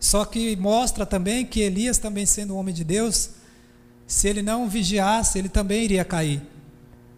Só 0.00 0.24
que 0.24 0.54
mostra 0.56 1.04
também 1.04 1.44
que 1.44 1.60
Elias, 1.60 1.98
também 1.98 2.24
sendo 2.24 2.54
um 2.54 2.58
homem 2.58 2.74
de 2.74 2.84
Deus, 2.84 3.30
se 4.06 4.28
ele 4.28 4.42
não 4.42 4.68
vigiasse, 4.68 5.38
ele 5.38 5.48
também 5.48 5.84
iria 5.84 6.04
cair. 6.04 6.40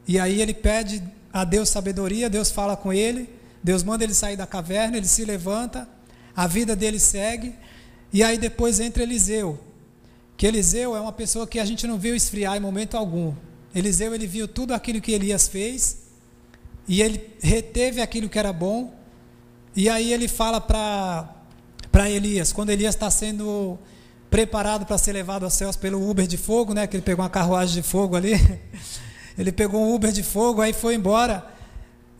E 0.08 0.18
aí 0.18 0.40
ele 0.40 0.54
pede 0.54 1.02
a 1.32 1.44
Deus 1.44 1.68
sabedoria, 1.68 2.30
Deus 2.30 2.50
fala 2.50 2.76
com 2.76 2.92
ele, 2.92 3.28
Deus 3.62 3.82
manda 3.82 4.02
ele 4.02 4.14
sair 4.14 4.36
da 4.36 4.46
caverna, 4.46 4.96
ele 4.96 5.06
se 5.06 5.24
levanta, 5.24 5.88
a 6.34 6.46
vida 6.46 6.74
dele 6.74 6.98
segue, 6.98 7.54
e 8.12 8.22
aí 8.22 8.38
depois 8.38 8.80
entra 8.80 9.02
Eliseu. 9.02 9.58
Que 10.36 10.46
Eliseu 10.46 10.96
é 10.96 11.00
uma 11.00 11.12
pessoa 11.12 11.46
que 11.46 11.60
a 11.60 11.64
gente 11.64 11.86
não 11.86 11.98
viu 11.98 12.14
esfriar 12.16 12.56
em 12.56 12.60
momento 12.60 12.96
algum. 12.96 13.34
Eliseu 13.74 14.14
ele 14.14 14.26
viu 14.26 14.48
tudo 14.48 14.74
aquilo 14.74 15.00
que 15.00 15.12
Elias 15.12 15.48
fez 15.48 15.98
e 16.88 17.02
ele 17.02 17.30
reteve 17.40 18.00
aquilo 18.00 18.28
que 18.28 18.38
era 18.38 18.52
bom. 18.52 18.92
E 19.76 19.88
aí 19.88 20.12
ele 20.12 20.26
fala 20.26 20.60
para 20.60 22.10
Elias, 22.10 22.52
quando 22.52 22.70
Elias 22.70 22.94
está 22.94 23.10
sendo 23.10 23.78
preparado 24.28 24.86
para 24.86 24.96
ser 24.96 25.12
levado 25.12 25.44
aos 25.44 25.54
céus 25.54 25.76
pelo 25.76 26.08
Uber 26.08 26.26
de 26.26 26.36
fogo, 26.36 26.72
né? 26.72 26.86
Que 26.86 26.96
ele 26.96 27.02
pegou 27.02 27.24
uma 27.24 27.30
carruagem 27.30 27.74
de 27.74 27.82
fogo 27.82 28.16
ali. 28.16 28.32
Ele 29.38 29.52
pegou 29.52 29.80
um 29.80 29.94
Uber 29.94 30.12
de 30.12 30.22
fogo, 30.22 30.60
aí 30.60 30.74
foi 30.74 30.96
embora. 30.96 31.46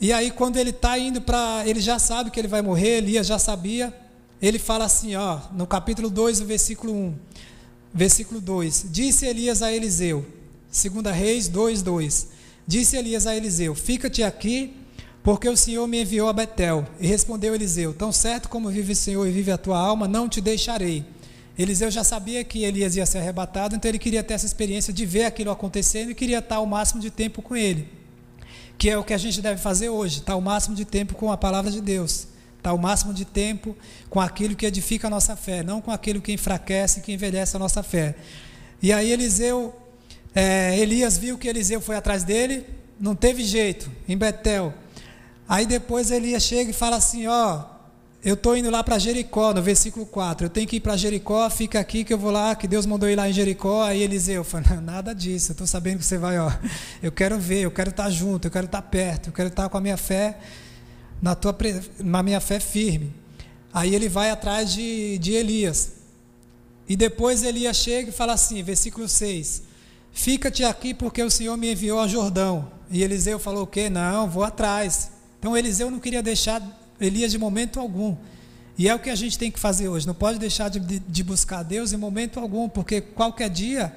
E 0.01 0.11
aí, 0.11 0.31
quando 0.31 0.57
ele 0.57 0.71
está 0.71 0.99
indo 0.99 1.21
para. 1.21 1.65
Ele 1.67 1.81
já 1.81 1.99
sabe 1.99 2.31
que 2.31 2.41
ele 2.41 2.49
vai 2.49 2.63
morrer, 2.63 2.99
Elias 2.99 3.27
já 3.27 3.39
sabia. 3.39 3.95
Ele 4.41 4.59
fala 4.59 4.87
assim, 4.87 5.17
ó, 5.17 5.39
no 5.53 5.67
capítulo 5.67 6.09
2, 6.09 6.41
versículo 6.41 6.95
1. 6.95 7.15
Versículo 7.93 8.41
2: 8.41 8.87
Disse 8.89 9.27
Elias 9.27 9.61
a 9.61 9.71
Eliseu, 9.71 10.25
2 10.71 11.17
Reis 11.17 11.49
2, 11.49 11.83
2. 11.83 12.29
Disse 12.67 12.97
Elias 12.97 13.27
a 13.27 13.37
Eliseu: 13.37 13.75
Fica-te 13.75 14.23
aqui, 14.23 14.77
porque 15.23 15.49
o 15.49 15.57
Senhor 15.57 15.87
me 15.87 16.03
enviou 16.03 16.29
a 16.29 16.33
Betel. 16.33 16.87
E 17.01 17.07
respondeu 17.07 17.55
Eliseu: 17.55 17.93
Tão 17.93 18.13
certo 18.13 18.49
como 18.49 18.71
vive 18.71 18.93
o 18.93 18.97
Senhor 18.97 19.27
e 19.27 19.31
vive 19.31 19.51
a 19.51 19.59
tua 19.59 19.79
alma, 19.79 20.07
não 20.07 20.29
te 20.29 20.41
deixarei. 20.41 21.05
Eliseu 21.59 21.91
já 21.91 22.05
sabia 22.05 22.43
que 22.45 22.65
Elias 22.65 22.97
ia 22.97 23.05
ser 23.05 23.19
arrebatado, 23.19 23.77
então 23.77 23.89
ele 23.89 23.99
queria 23.99 24.23
ter 24.23 24.35
essa 24.35 24.47
experiência 24.47 24.93
de 24.93 25.05
ver 25.05 25.25
aquilo 25.25 25.51
acontecendo 25.51 26.11
e 26.11 26.15
queria 26.15 26.39
estar 26.39 26.61
o 26.61 26.67
máximo 26.67 27.01
de 27.01 27.11
tempo 27.11 27.43
com 27.43 27.57
ele 27.57 28.01
que 28.81 28.89
é 28.89 28.97
o 28.97 29.05
que 29.05 29.13
a 29.13 29.19
gente 29.19 29.43
deve 29.43 29.61
fazer 29.61 29.91
hoje, 29.91 30.21
estar 30.21 30.35
o 30.37 30.41
máximo 30.41 30.75
de 30.75 30.87
tempo 30.87 31.15
com 31.15 31.31
a 31.31 31.37
palavra 31.37 31.71
de 31.71 31.83
Deus, 31.83 32.27
estar 32.57 32.73
o 32.73 32.79
máximo 32.79 33.13
de 33.13 33.27
tempo 33.27 33.77
com 34.09 34.19
aquilo 34.19 34.57
que 34.57 34.65
edifica 34.65 35.07
a 35.07 35.11
nossa 35.11 35.37
fé, 35.37 35.63
não 35.63 35.83
com 35.83 35.91
aquilo 35.91 36.19
que 36.19 36.33
enfraquece, 36.33 37.03
que 37.03 37.13
envelhece 37.13 37.55
a 37.55 37.59
nossa 37.59 37.83
fé. 37.83 38.15
E 38.81 38.91
aí 38.91 39.13
Eliseu 39.13 39.75
é, 40.35 40.79
Elias 40.79 41.19
viu 41.19 41.37
que 41.37 41.49
Eliseu 41.49 41.81
foi 41.81 41.97
atrás 41.97 42.25
dele, 42.25 42.65
não 42.99 43.15
teve 43.15 43.45
jeito, 43.45 43.91
em 44.09 44.17
Betel. 44.17 44.73
Aí 45.49 45.67
depois 45.67 46.11
Elias 46.11 46.43
chega 46.43 46.71
e 46.71 46.75
fala 46.75 46.97
assim: 46.97 47.27
Ó, 47.27 47.65
eu 48.23 48.35
estou 48.35 48.57
indo 48.57 48.71
lá 48.71 48.85
para 48.85 48.99
Jericó, 48.99 49.53
no 49.55 49.63
versículo 49.63 50.05
4. 50.07 50.47
Eu 50.47 50.51
tenho 50.51 50.69
que 50.69 50.77
ir 50.77 50.81
para 50.81 50.97
Jericó, 50.97 51.49
fica 51.49 51.81
aqui 51.81 52.05
que 52.05 52.13
eu 52.13 52.19
vou 52.19 52.31
lá, 52.31 52.55
que 52.55 52.69
Deus 52.69 52.87
mandou 52.87 53.09
ir 53.09 53.17
lá 53.17 53.29
em 53.29 53.33
Jericó. 53.33 53.83
Aí 53.83 54.03
Eliseu 54.03 54.45
fala: 54.45 54.81
Nada 54.81 55.15
disso, 55.15 55.51
eu 55.51 55.55
estou 55.55 55.67
sabendo 55.67 55.99
que 55.99 56.05
você 56.05 56.19
vai, 56.19 56.39
ó. 56.39 56.53
Eu 57.03 57.11
quero 57.11 57.39
ver, 57.39 57.63
eu 57.63 57.71
quero 57.71 57.91
estar 57.91 58.05
tá 58.05 58.11
junto, 58.11 58.47
eu 58.47 58.51
quero 58.51 58.67
estar 58.67 58.83
tá 58.83 58.89
perto, 58.89 59.31
eu 59.31 59.33
quero 59.33 59.49
estar 59.49 59.65
tá 59.65 59.69
com 59.69 59.79
a 59.79 59.81
minha 59.81 59.97
fé, 59.97 60.39
na, 61.21 61.35
tua, 61.35 61.57
na 61.99 62.23
minha 62.23 62.41
fé 62.41 62.61
firme. 62.61 63.13
Aí 63.73 63.95
ele 63.95 64.09
vai 64.09 64.31
atrás 64.31 64.73
de, 64.73 65.19
de 65.19 65.33
Elias. 65.33 65.93
E 66.89 66.97
depois 66.97 67.43
Elias 67.43 67.77
chega 67.77 68.11
e 68.11 68.13
fala 68.13 68.35
assim, 68.35 68.63
versículo 68.63 69.09
6: 69.09 69.70
Fica-te 70.13 70.65
aqui 70.65 70.93
porque 70.93 71.23
o 71.23 71.31
Senhor 71.31 71.57
me 71.57 71.73
enviou 71.73 71.99
ao 71.99 72.09
Jordão. 72.09 72.71
E 72.91 73.03
Eliseu 73.03 73.39
falou 73.39 73.63
o 73.63 73.67
quê? 73.67 73.89
Não, 73.89 74.29
vou 74.29 74.45
atrás. 74.45 75.11
Então 75.39 75.57
Eliseu 75.57 75.91
não 75.91 76.01
queria 76.01 76.23
deixar 76.23 76.63
Elias 77.01 77.31
de 77.31 77.39
momento 77.39 77.81
algum. 77.81 78.17
E 78.77 78.89
é 78.89 78.95
o 78.95 78.99
que 78.99 79.11
a 79.11 79.15
gente 79.15 79.39
tem 79.39 79.51
que 79.51 79.59
fazer 79.59 79.89
hoje. 79.89 80.07
Não 80.07 80.15
pode 80.15 80.39
deixar 80.39 80.69
de, 80.69 80.81
de 80.81 81.23
buscar 81.23 81.63
Deus 81.63 81.93
em 81.93 81.97
momento 81.97 82.41
algum, 82.41 82.69
porque 82.69 83.01
qualquer 83.01 83.51
dia, 83.51 83.95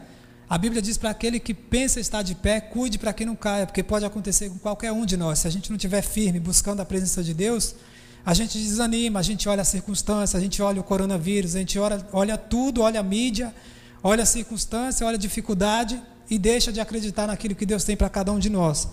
a 0.50 0.58
Bíblia 0.58 0.82
diz 0.82 0.98
para 0.98 1.10
aquele 1.10 1.40
que 1.40 1.54
pensa 1.54 2.00
estar 2.00 2.22
de 2.22 2.36
pé, 2.36 2.60
cuide 2.60 2.98
para 2.98 3.14
que 3.14 3.26
não 3.26 3.36
caia, 3.36 3.66
porque 3.66 3.82
pode 3.82 4.06
acontecer 4.06 4.50
com 4.50 4.58
qualquer 4.58 4.92
um 4.92 5.06
de 5.06 5.16
nós. 5.16 5.40
Se 5.40 5.48
a 5.48 5.52
gente 5.52 5.70
não 5.70 5.78
estiver 5.78 6.02
firme 6.02 6.40
buscando 6.40 6.82
a 6.82 6.86
presença 6.86 7.24
de 7.24 7.34
Deus, 7.34 7.76
a 8.26 8.34
gente 8.34 8.58
desanima, 8.58 9.20
a 9.20 9.24
gente 9.24 9.48
olha 9.50 9.62
a 9.62 9.66
circunstância, 9.66 10.38
a 10.38 10.42
gente 10.42 10.62
olha 10.62 10.80
o 10.80 10.84
coronavírus, 10.84 11.56
a 11.56 11.60
gente 11.60 11.78
olha, 11.80 12.06
olha 12.12 12.38
tudo, 12.38 12.82
olha 12.82 13.00
a 13.00 13.04
mídia, 13.04 13.54
olha 14.04 14.24
a 14.24 14.26
circunstância, 14.26 15.08
olha 15.08 15.16
a 15.16 15.20
dificuldade 15.20 16.02
e 16.30 16.38
deixa 16.38 16.72
de 16.72 16.80
acreditar 16.80 17.26
naquilo 17.26 17.56
que 17.56 17.66
Deus 17.66 17.84
tem 17.84 17.96
para 17.96 18.10
cada 18.10 18.32
um 18.32 18.38
de 18.38 18.50
nós. 18.50 18.88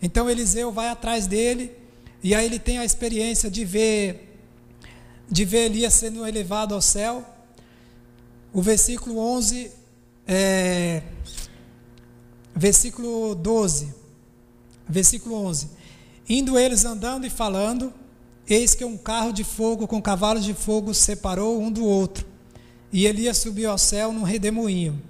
Então 0.00 0.28
Eliseu 0.28 0.70
vai 0.70 0.88
atrás 0.88 1.26
dele 1.26 1.72
e 2.22 2.34
aí 2.34 2.44
ele 2.44 2.58
tem 2.58 2.78
a 2.78 2.84
experiência 2.84 3.50
de 3.50 3.64
ver 3.64 4.28
de 5.28 5.46
ver 5.46 5.66
Elias 5.66 5.94
sendo 5.94 6.26
elevado 6.26 6.74
ao 6.74 6.82
céu. 6.82 7.24
O 8.52 8.60
versículo 8.60 9.18
11 9.18 9.70
é, 10.26 11.02
versículo 12.54 13.34
12. 13.34 13.94
Versículo 14.86 15.36
11. 15.46 15.70
Indo 16.28 16.58
eles 16.58 16.84
andando 16.84 17.26
e 17.26 17.30
falando, 17.30 17.92
Eis 18.48 18.74
que 18.74 18.84
um 18.84 18.96
carro 18.96 19.32
de 19.32 19.44
fogo 19.44 19.86
com 19.86 20.02
cavalos 20.02 20.44
de 20.44 20.52
fogo 20.52 20.92
separou 20.92 21.60
um 21.62 21.70
do 21.70 21.84
outro. 21.84 22.26
E 22.92 23.06
Elias 23.06 23.38
subiu 23.38 23.70
ao 23.70 23.78
céu 23.78 24.12
num 24.12 24.22
redemoinho. 24.22 25.00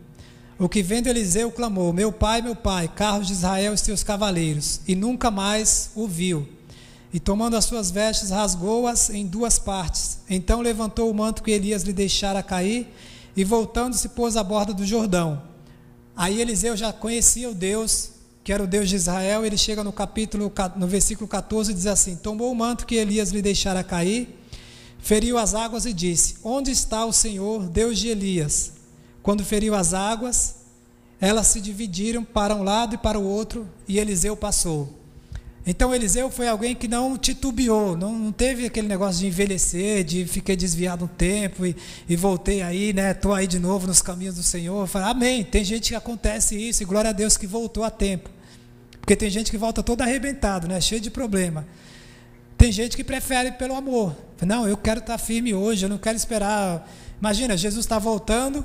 O 0.59 0.69
que 0.69 0.83
vendo 0.83 1.09
Eliseu 1.09 1.51
clamou: 1.51 1.93
Meu 1.93 2.13
pai, 2.13 2.41
meu 2.41 2.55
pai, 2.55 2.89
carros 2.89 3.27
de 3.27 3.33
Israel 3.33 3.75
e 3.75 3.79
seus 3.79 4.03
cavaleiros. 4.03 4.81
E 4.87 4.95
nunca 4.95 5.31
mais 5.31 5.91
o 5.95 6.07
viu. 6.07 6.49
E 7.13 7.19
tomando 7.19 7.57
as 7.57 7.65
suas 7.65 7.91
vestes, 7.91 8.31
rasgou-as 8.31 9.11
em 9.11 9.27
duas 9.27 9.59
partes. 9.59 10.21
Então 10.31 10.61
levantou 10.61 11.11
o 11.11 11.15
manto 11.15 11.43
que 11.43 11.51
Elias 11.51 11.83
lhe 11.83 11.93
deixara 11.93 12.43
cair 12.43 12.87
e 13.37 13.45
voltando-se 13.45 14.11
pôs 14.11 14.37
à 14.37 14.45
borda 14.45 14.73
do 14.73 14.87
Jordão. 14.87 15.43
Aí 16.17 16.41
Eliseu 16.41 16.77
já 16.77 16.93
conhecia 16.93 17.51
o 17.51 17.55
Deus 17.55 18.13
que 18.45 18.53
era 18.53 18.63
o 18.63 18.67
Deus 18.67 18.89
de 18.89 18.97
Israel, 18.97 19.45
ele 19.45 19.57
chega 19.57 19.85
no 19.85 19.93
capítulo, 19.93 20.53
no 20.77 20.87
versículo 20.87 21.29
14 21.29 21.71
e 21.71 21.75
diz 21.75 21.87
assim: 21.87 22.17
Tomou 22.17 22.51
o 22.51 22.55
manto 22.55 22.87
que 22.87 22.97
Elias 22.97 23.31
lhe 23.31 23.41
deixara 23.41 23.85
cair, 23.85 24.37
feriu 25.03 25.37
as 25.37 25.55
águas 25.55 25.85
e 25.85 25.93
disse: 25.93 26.37
Onde 26.43 26.71
está 26.71 27.05
o 27.05 27.13
Senhor, 27.13 27.69
Deus 27.69 27.99
de 27.99 28.09
Elias? 28.09 28.73
Quando 29.23 29.45
feriu 29.45 29.75
as 29.75 29.93
águas, 29.93 30.55
elas 31.21 31.49
se 31.49 31.61
dividiram 31.61 32.25
para 32.25 32.55
um 32.55 32.63
lado 32.63 32.95
e 32.95 32.99
para 32.99 33.19
o 33.19 33.25
outro, 33.25 33.69
e 33.87 33.99
Eliseu 33.99 34.37
passou. 34.37 35.03
Então 35.65 35.95
Eliseu 35.95 36.29
foi 36.29 36.49
alguém 36.49 36.75
que 36.75 36.89
não 36.89 37.17
titubeou, 37.17 37.97
não, 37.97 38.19
não 38.19 38.33
teve 38.33 38.67
aquele 38.67 38.89
negócio 38.89 39.21
de 39.21 39.29
envelhecer, 39.29 40.03
de 40.03 40.25
fiquei 40.27 40.57
desviado 40.57 41.05
um 41.05 41.09
tempo 41.09 41.65
e, 41.65 41.77
e 42.09 42.17
voltei 42.17 42.63
aí, 42.63 42.93
né? 42.93 43.13
Estou 43.13 43.33
aí 43.33 43.47
de 43.47 43.61
novo 43.61 43.87
nos 43.87 44.03
caminhos 44.03 44.35
do 44.35 44.43
Senhor. 44.43 44.89
Falei, 44.89 45.09
amém. 45.09 45.45
Tem 45.45 45.63
gente 45.65 45.91
que 45.91 45.95
acontece 45.95 46.57
isso, 46.57 46.83
e 46.83 46.87
glória 46.87 47.11
a 47.11 47.13
Deus 47.13 47.37
que 47.37 47.47
voltou 47.47 47.85
a 47.85 47.91
tempo. 47.91 48.29
Porque 49.01 49.15
tem 49.15 49.31
gente 49.31 49.53
que 49.53 49.59
volta 49.59 49.85
todo 49.85 50.03
arrebentado, 50.03 50.67
né? 50.67 50.81
Cheio 50.81 51.01
de 51.01 51.11
problema. 51.11 51.65
Tem 52.63 52.71
gente 52.71 52.97
que 52.97 53.03
prefere 53.03 53.51
pelo 53.51 53.75
amor. 53.75 54.15
Não, 54.41 54.69
eu 54.69 54.77
quero 54.77 55.01
estar 55.01 55.19
firme 55.19 55.53
hoje, 55.53 55.85
eu 55.85 55.89
não 55.89 55.99
quero 55.99 56.17
esperar. 56.17 56.89
Imagina, 57.19 57.57
Jesus 57.57 57.85
está 57.85 57.99
voltando, 57.99 58.65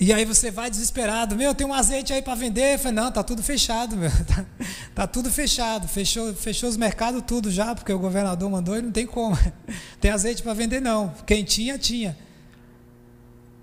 e 0.00 0.14
aí 0.14 0.24
você 0.24 0.50
vai 0.50 0.70
desesperado, 0.70 1.36
meu, 1.36 1.54
tem 1.54 1.66
um 1.66 1.74
azeite 1.74 2.10
aí 2.10 2.22
para 2.22 2.34
vender. 2.34 2.76
Eu 2.76 2.78
falei, 2.78 2.94
não, 2.94 3.12
tá 3.12 3.22
tudo 3.22 3.42
fechado, 3.42 3.98
meu. 3.98 4.10
Tá, 4.24 4.46
tá, 4.94 5.06
tudo 5.06 5.30
fechado. 5.30 5.86
Fechou, 5.86 6.32
fechou 6.32 6.70
os 6.70 6.78
mercados 6.78 7.22
tudo 7.26 7.50
já, 7.50 7.74
porque 7.74 7.92
o 7.92 7.98
governador 7.98 8.48
mandou 8.48 8.78
e 8.78 8.80
não 8.80 8.90
tem 8.90 9.06
como. 9.06 9.36
Tem 10.00 10.10
azeite 10.10 10.42
para 10.42 10.54
vender, 10.54 10.80
não. 10.80 11.12
Quem 11.26 11.44
tinha, 11.44 11.76
tinha. 11.76 12.16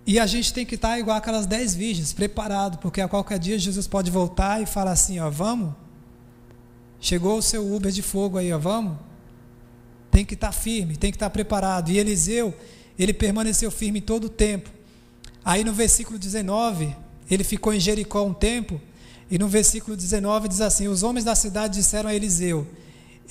E 0.05 0.19
a 0.19 0.27
gente 0.27 0.53
tem 0.53 0.63
que 0.63 0.75
estar 0.75 0.99
igual 0.99 1.17
aquelas 1.17 1.47
dez 1.47 1.73
virgens, 1.73 2.13
preparado, 2.13 2.77
porque 2.77 3.01
a 3.01 3.07
qualquer 3.07 3.39
dia 3.39 3.57
Jesus 3.57 3.88
pode 3.88 4.12
voltar 4.12 4.62
e 4.62 4.67
falar 4.67 4.91
assim, 4.91 5.19
ó, 5.19 5.27
vamos. 5.27 5.73
Chegou 6.99 7.39
o 7.39 7.41
seu 7.41 7.73
Uber 7.73 7.91
de 7.91 8.03
fogo 8.03 8.38
aí, 8.38 8.53
ó, 8.53 8.59
vamos. 8.59 9.08
Tem 10.19 10.25
que 10.25 10.34
estar 10.34 10.51
firme, 10.51 10.97
tem 10.97 11.12
que 11.12 11.15
estar 11.15 11.29
preparado. 11.29 11.89
E 11.89 11.97
Eliseu, 11.97 12.53
ele 12.99 13.13
permaneceu 13.13 13.71
firme 13.71 14.01
todo 14.01 14.25
o 14.25 14.29
tempo. 14.29 14.69
Aí 15.45 15.63
no 15.63 15.71
versículo 15.71 16.19
19, 16.19 16.93
ele 17.32 17.41
ficou 17.41 17.73
em 17.73 17.79
Jericó 17.79 18.21
um 18.25 18.34
tempo, 18.34 18.82
e 19.32 19.39
no 19.39 19.47
versículo 19.47 19.95
19 19.95 20.49
diz 20.49 20.60
assim: 20.60 20.89
Os 20.89 21.03
homens 21.03 21.23
da 21.23 21.36
cidade 21.36 21.75
disseram 21.75 22.10
a 22.10 22.13
Eliseu: 22.13 22.67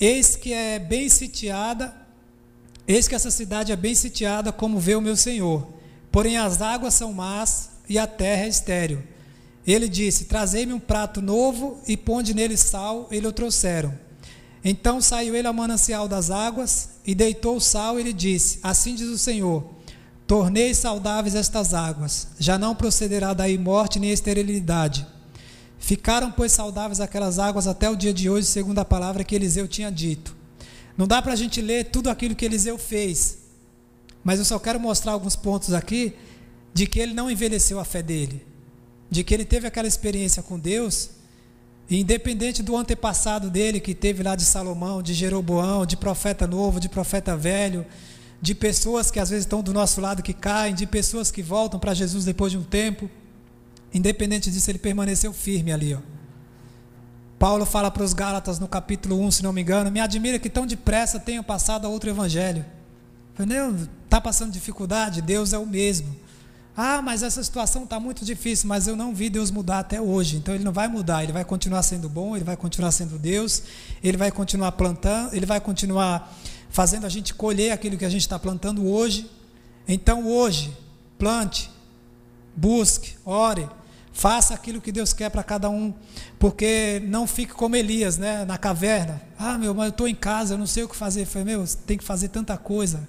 Eis 0.01 0.35
que 0.35 0.51
é 0.51 0.79
bem 0.79 1.07
sitiada, 1.09 1.93
eis 2.87 3.07
que 3.07 3.13
essa 3.13 3.29
cidade 3.29 3.71
é 3.71 3.75
bem 3.75 3.93
sitiada, 3.93 4.51
como 4.51 4.79
vê 4.79 4.95
o 4.95 5.01
meu 5.01 5.15
senhor. 5.15 5.71
Porém 6.11 6.37
as 6.37 6.59
águas 6.59 6.95
são 6.95 7.13
más 7.13 7.69
e 7.87 7.99
a 7.99 8.07
terra 8.07 8.45
é 8.45 8.49
estéril. 8.49 9.03
Ele 9.63 9.87
disse: 9.87 10.25
Trazei-me 10.25 10.73
um 10.73 10.79
prato 10.79 11.21
novo 11.21 11.79
e 11.87 11.95
ponde 11.95 12.33
nele 12.33 12.57
sal. 12.57 13.07
Ele 13.11 13.27
o 13.27 13.31
trouxeram. 13.31 14.08
Então 14.63 15.01
saiu 15.01 15.35
ele 15.35 15.47
ao 15.47 15.53
manancial 15.53 16.07
das 16.07 16.29
águas 16.29 16.89
e 17.05 17.15
deitou 17.15 17.57
o 17.57 17.61
sal. 17.61 17.97
E 17.97 18.01
ele 18.01 18.13
disse: 18.13 18.59
Assim 18.61 18.95
diz 18.95 19.07
o 19.07 19.17
Senhor 19.17 19.79
Tornei 20.29 20.75
saudáveis 20.75 21.33
estas 21.33 21.73
águas, 21.73 22.27
já 22.37 22.55
não 22.55 22.75
procederá 22.75 23.33
daí 23.33 23.57
morte 23.57 23.99
nem 23.99 24.11
esterilidade. 24.11 25.07
Ficaram, 25.79 26.29
pois, 26.29 26.51
saudáveis 26.51 26.99
aquelas 26.99 27.39
águas 27.39 27.65
até 27.65 27.89
o 27.89 27.95
dia 27.95 28.13
de 28.13 28.29
hoje, 28.29 28.45
segundo 28.45 28.77
a 28.77 28.85
palavra 28.85 29.23
que 29.23 29.33
Eliseu 29.33 29.67
tinha 29.67 29.91
dito. 29.91 30.35
Não 30.95 31.07
dá 31.07 31.19
para 31.19 31.33
a 31.33 31.35
gente 31.35 31.59
ler 31.63 31.85
tudo 31.85 32.11
aquilo 32.11 32.35
que 32.35 32.45
Eliseu 32.45 32.77
fez, 32.77 33.39
mas 34.23 34.37
eu 34.37 34.45
só 34.45 34.59
quero 34.59 34.79
mostrar 34.79 35.13
alguns 35.13 35.35
pontos 35.35 35.73
aqui 35.73 36.13
de 36.75 36.85
que 36.85 36.99
ele 36.99 37.15
não 37.15 37.31
envelheceu 37.31 37.79
a 37.79 37.83
fé 37.83 38.03
dele, 38.03 38.45
de 39.09 39.23
que 39.23 39.33
ele 39.33 39.45
teve 39.45 39.65
aquela 39.65 39.87
experiência 39.87 40.43
com 40.43 40.59
Deus, 40.59 41.09
independente 41.97 42.61
do 42.61 42.77
antepassado 42.77 43.49
dele, 43.49 43.79
que 43.79 43.95
teve 43.95 44.21
lá 44.21 44.35
de 44.35 44.43
Salomão, 44.43 45.01
de 45.01 45.13
Jeroboão, 45.13 45.85
de 45.85 45.97
profeta 45.97 46.45
novo, 46.45 46.79
de 46.79 46.87
profeta 46.87 47.35
velho, 47.35 47.85
de 48.41 48.53
pessoas 48.53 49.09
que 49.09 49.19
às 49.19 49.29
vezes 49.29 49.45
estão 49.45 49.61
do 49.61 49.73
nosso 49.73 49.99
lado 49.99 50.21
que 50.21 50.33
caem, 50.33 50.75
de 50.75 50.85
pessoas 50.85 51.31
que 51.31 51.41
voltam 51.41 51.79
para 51.79 51.93
Jesus 51.93 52.25
depois 52.25 52.51
de 52.51 52.57
um 52.57 52.63
tempo. 52.63 53.09
Independente 53.93 54.51
disso, 54.51 54.69
ele 54.69 54.79
permaneceu 54.79 55.33
firme 55.33 55.71
ali. 55.71 55.95
Ó. 55.95 55.99
Paulo 57.39 57.65
fala 57.65 57.89
para 57.89 58.03
os 58.03 58.13
Gálatas 58.13 58.59
no 58.59 58.67
capítulo 58.67 59.19
1, 59.21 59.31
se 59.31 59.43
não 59.43 59.51
me 59.51 59.61
engano: 59.61 59.89
Me 59.89 59.99
admira 59.99 60.37
que 60.37 60.49
tão 60.49 60.67
depressa 60.67 61.19
tenham 61.19 61.43
passado 61.43 61.85
a 61.85 61.89
outro 61.89 62.09
evangelho. 62.09 62.65
Está 64.03 64.19
passando 64.19 64.51
dificuldade? 64.51 65.21
Deus 65.21 65.53
é 65.53 65.57
o 65.57 65.65
mesmo. 65.65 66.15
Ah, 66.81 67.01
mas 67.01 67.23
essa 67.23 67.43
situação 67.43 67.83
está 67.83 67.99
muito 67.99 68.23
difícil, 68.23 68.69
mas 68.69 68.87
eu 68.87 68.95
não 68.95 69.13
vi 69.13 69.29
Deus 69.29 69.51
mudar 69.51 69.79
até 69.79 69.99
hoje. 69.99 70.37
Então 70.37 70.55
ele 70.55 70.63
não 70.63 70.71
vai 70.71 70.87
mudar, 70.87 71.21
ele 71.21 71.33
vai 71.33 71.43
continuar 71.43 71.83
sendo 71.83 72.07
bom, 72.07 72.37
ele 72.37 72.45
vai 72.45 72.55
continuar 72.55 72.93
sendo 72.93 73.19
Deus, 73.19 73.63
ele 74.01 74.15
vai 74.15 74.31
continuar 74.31 74.71
plantando, 74.71 75.35
ele 75.35 75.45
vai 75.45 75.59
continuar 75.59 76.33
fazendo 76.69 77.05
a 77.05 77.09
gente 77.09 77.33
colher 77.33 77.73
aquilo 77.73 77.97
que 77.97 78.05
a 78.05 78.09
gente 78.09 78.21
está 78.21 78.39
plantando 78.39 78.87
hoje. 78.87 79.29
Então, 79.89 80.25
hoje, 80.25 80.73
plante, 81.17 81.69
busque, 82.55 83.17
ore, 83.25 83.67
faça 84.13 84.53
aquilo 84.53 84.79
que 84.79 84.93
Deus 84.93 85.11
quer 85.11 85.29
para 85.29 85.43
cada 85.43 85.69
um, 85.69 85.93
porque 86.39 87.03
não 87.09 87.27
fique 87.27 87.51
como 87.51 87.75
Elias, 87.75 88.17
né, 88.17 88.45
na 88.45 88.57
caverna. 88.57 89.21
Ah, 89.37 89.57
meu, 89.57 89.73
mas 89.73 89.87
eu 89.87 89.89
estou 89.89 90.07
em 90.07 90.15
casa, 90.15 90.53
eu 90.53 90.57
não 90.57 90.65
sei 90.65 90.83
o 90.83 90.87
que 90.87 90.95
fazer. 90.95 91.23
Eu 91.23 91.27
falei, 91.27 91.57
meu, 91.57 91.65
tem 91.85 91.97
que 91.97 92.05
fazer 92.05 92.29
tanta 92.29 92.57
coisa. 92.57 93.05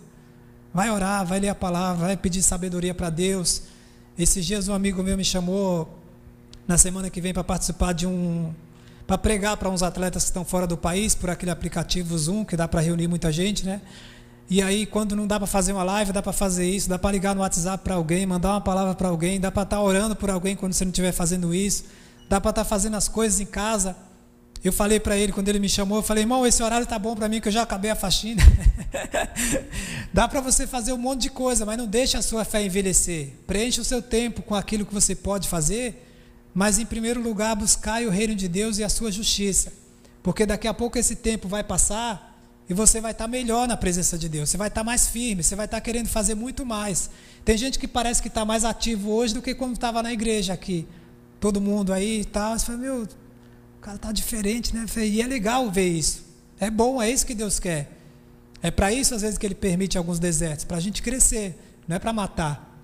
Vai 0.72 0.90
orar, 0.90 1.26
vai 1.26 1.40
ler 1.40 1.48
a 1.48 1.54
palavra, 1.54 2.06
vai 2.06 2.16
pedir 2.16 2.42
sabedoria 2.42 2.94
para 2.94 3.10
Deus. 3.10 3.62
Esses 4.16 4.46
dias 4.46 4.68
um 4.68 4.74
amigo 4.74 5.02
meu 5.02 5.16
me 5.16 5.24
chamou 5.24 5.98
na 6.66 6.78
semana 6.78 7.10
que 7.10 7.20
vem 7.20 7.32
para 7.32 7.42
participar 7.42 7.92
de 7.92 8.06
um 8.06 8.54
para 9.06 9.18
pregar 9.18 9.56
para 9.56 9.68
uns 9.68 9.82
atletas 9.82 10.22
que 10.22 10.28
estão 10.30 10.44
fora 10.44 10.68
do 10.68 10.76
país 10.76 11.16
por 11.16 11.28
aquele 11.28 11.50
aplicativo 11.50 12.16
Zoom 12.16 12.44
que 12.44 12.56
dá 12.56 12.68
para 12.68 12.80
reunir 12.80 13.08
muita 13.08 13.32
gente, 13.32 13.66
né? 13.66 13.80
E 14.48 14.62
aí, 14.62 14.86
quando 14.86 15.16
não 15.16 15.26
dá 15.26 15.38
para 15.38 15.48
fazer 15.48 15.72
uma 15.72 15.82
live, 15.82 16.12
dá 16.12 16.22
para 16.22 16.32
fazer 16.32 16.68
isso, 16.68 16.88
dá 16.88 16.96
para 16.96 17.10
ligar 17.10 17.34
no 17.34 17.40
WhatsApp 17.40 17.82
para 17.82 17.96
alguém, 17.96 18.24
mandar 18.24 18.50
uma 18.50 18.60
palavra 18.60 18.94
para 18.94 19.08
alguém, 19.08 19.40
dá 19.40 19.50
para 19.50 19.64
estar 19.64 19.76
tá 19.76 19.82
orando 19.82 20.14
por 20.14 20.30
alguém 20.30 20.54
quando 20.54 20.72
você 20.72 20.84
não 20.84 20.90
estiver 20.90 21.10
fazendo 21.10 21.52
isso, 21.52 21.84
dá 22.28 22.40
para 22.40 22.50
estar 22.50 22.62
tá 22.62 22.68
fazendo 22.68 22.96
as 22.96 23.08
coisas 23.08 23.40
em 23.40 23.46
casa. 23.46 23.96
Eu 24.62 24.72
falei 24.72 25.00
para 25.00 25.16
ele 25.16 25.32
quando 25.32 25.48
ele 25.48 25.58
me 25.58 25.68
chamou, 25.68 25.98
eu 25.98 26.02
falei, 26.02 26.22
irmão, 26.22 26.46
esse 26.46 26.62
horário 26.62 26.86
tá 26.86 26.98
bom 26.98 27.14
para 27.14 27.28
mim 27.28 27.40
que 27.40 27.48
eu 27.48 27.52
já 27.52 27.62
acabei 27.62 27.90
a 27.90 27.96
faxina. 27.96 28.42
Dá 30.12 30.28
para 30.28 30.42
você 30.42 30.66
fazer 30.66 30.92
um 30.92 30.98
monte 30.98 31.22
de 31.22 31.30
coisa, 31.30 31.64
mas 31.64 31.78
não 31.78 31.86
deixe 31.86 32.16
a 32.16 32.22
sua 32.22 32.44
fé 32.44 32.62
envelhecer. 32.62 33.30
Preencha 33.46 33.80
o 33.80 33.84
seu 33.84 34.02
tempo 34.02 34.42
com 34.42 34.54
aquilo 34.54 34.84
que 34.84 34.92
você 34.92 35.14
pode 35.14 35.48
fazer, 35.48 36.06
mas 36.52 36.78
em 36.78 36.84
primeiro 36.84 37.22
lugar 37.22 37.56
buscai 37.56 38.06
o 38.06 38.10
reino 38.10 38.34
de 38.34 38.48
Deus 38.48 38.76
e 38.76 38.84
a 38.84 38.90
sua 38.90 39.10
justiça. 39.10 39.72
Porque 40.22 40.44
daqui 40.44 40.68
a 40.68 40.74
pouco 40.74 40.98
esse 40.98 41.16
tempo 41.16 41.48
vai 41.48 41.64
passar 41.64 42.38
e 42.68 42.74
você 42.74 43.00
vai 43.00 43.12
estar 43.12 43.26
melhor 43.26 43.66
na 43.66 43.78
presença 43.78 44.18
de 44.18 44.28
Deus. 44.28 44.50
Você 44.50 44.58
vai 44.58 44.68
estar 44.68 44.84
mais 44.84 45.08
firme, 45.08 45.42
você 45.42 45.56
vai 45.56 45.64
estar 45.64 45.80
querendo 45.80 46.08
fazer 46.08 46.34
muito 46.34 46.66
mais. 46.66 47.08
Tem 47.46 47.56
gente 47.56 47.78
que 47.78 47.88
parece 47.88 48.20
que 48.20 48.28
está 48.28 48.44
mais 48.44 48.64
ativo 48.64 49.10
hoje 49.10 49.32
do 49.32 49.40
que 49.40 49.54
quando 49.54 49.74
estava 49.74 50.02
na 50.02 50.12
igreja 50.12 50.52
aqui. 50.52 50.86
Todo 51.40 51.62
mundo 51.62 51.94
aí 51.94 52.20
e 52.20 52.24
tal. 52.26 52.58
Você 52.58 52.66
fala, 52.66 52.78
meu, 52.78 53.08
o 53.80 53.82
cara 53.82 53.96
está 53.96 54.12
diferente, 54.12 54.76
né? 54.76 54.84
E 54.98 55.22
é 55.22 55.26
legal 55.26 55.70
ver 55.70 55.88
isso. 55.88 56.22
É 56.60 56.70
bom, 56.70 57.00
é 57.00 57.10
isso 57.10 57.24
que 57.24 57.34
Deus 57.34 57.58
quer. 57.58 57.90
É 58.62 58.70
para 58.70 58.92
isso, 58.92 59.14
às 59.14 59.22
vezes, 59.22 59.38
que 59.38 59.46
Ele 59.46 59.54
permite 59.54 59.96
alguns 59.96 60.18
desertos 60.18 60.66
para 60.66 60.76
a 60.76 60.80
gente 60.80 61.00
crescer, 61.00 61.58
não 61.88 61.96
é 61.96 61.98
para 61.98 62.12
matar. 62.12 62.78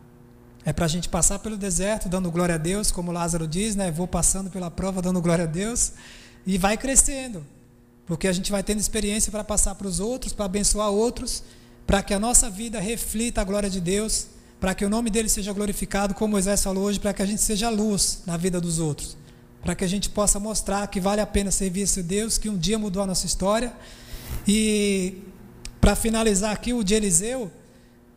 É 0.65 0.73
para 0.73 0.87
a 0.87 0.89
gente 0.89 1.11
passar 1.11 1.39
pelo 1.39 1.59
deserto, 1.59 2.09
dando 2.09 2.31
glória 2.31 2.55
a 2.55 2.59
Deus, 2.59 2.91
como 2.91 3.13
Lázaro 3.13 3.47
diz, 3.47 3.77
né? 3.77 3.91
Vou 3.91 4.09
passando 4.09 4.49
pela 4.49 4.71
prova, 4.71 5.03
dando 5.03 5.21
glória 5.21 5.45
a 5.45 5.47
Deus, 5.47 5.93
e 6.47 6.57
vai 6.57 6.79
crescendo. 6.79 7.47
Porque 8.07 8.27
a 8.27 8.33
gente 8.33 8.51
vai 8.51 8.63
tendo 8.63 8.81
experiência 8.81 9.31
para 9.31 9.45
passar 9.45 9.75
para 9.75 9.87
os 9.87 10.01
outros, 10.01 10.33
para 10.33 10.47
abençoar 10.47 10.89
outros, 10.89 11.43
para 11.87 12.03
que 12.03 12.15
a 12.15 12.19
nossa 12.19 12.49
vida 12.49 12.81
reflita 12.81 13.43
a 13.43 13.45
glória 13.45 13.69
de 13.69 13.83
Deus, 13.83 14.29
para 14.59 14.75
que 14.75 14.83
o 14.83 14.89
nome 14.89 15.11
dele 15.11 15.29
seja 15.29 15.53
glorificado, 15.53 16.15
como 16.15 16.33
Moisés 16.33 16.63
falou 16.63 16.85
hoje, 16.85 16.99
para 16.99 17.13
que 17.13 17.21
a 17.21 17.27
gente 17.27 17.43
seja 17.43 17.69
luz 17.69 18.23
na 18.25 18.39
vida 18.39 18.59
dos 18.59 18.79
outros, 18.79 19.15
para 19.67 19.75
que 19.75 19.85
a 19.85 19.89
gente 19.89 20.09
possa 20.09 20.39
mostrar 20.39 20.87
que 20.87 21.01
vale 21.01 21.21
a 21.21 21.27
pena 21.27 21.51
servir 21.51 21.81
esse 21.81 22.01
Deus 22.01 22.39
que 22.39 22.49
um 22.49 22.57
dia 22.57 22.79
mudou 22.79 23.03
a 23.03 23.07
nossa 23.07 23.27
história. 23.27 23.73
E 24.47 25.25
para 25.81 25.97
finalizar 25.97 26.53
aqui, 26.53 26.73
o 26.73 26.85
de 26.85 26.95
Eliseu, 26.95 27.51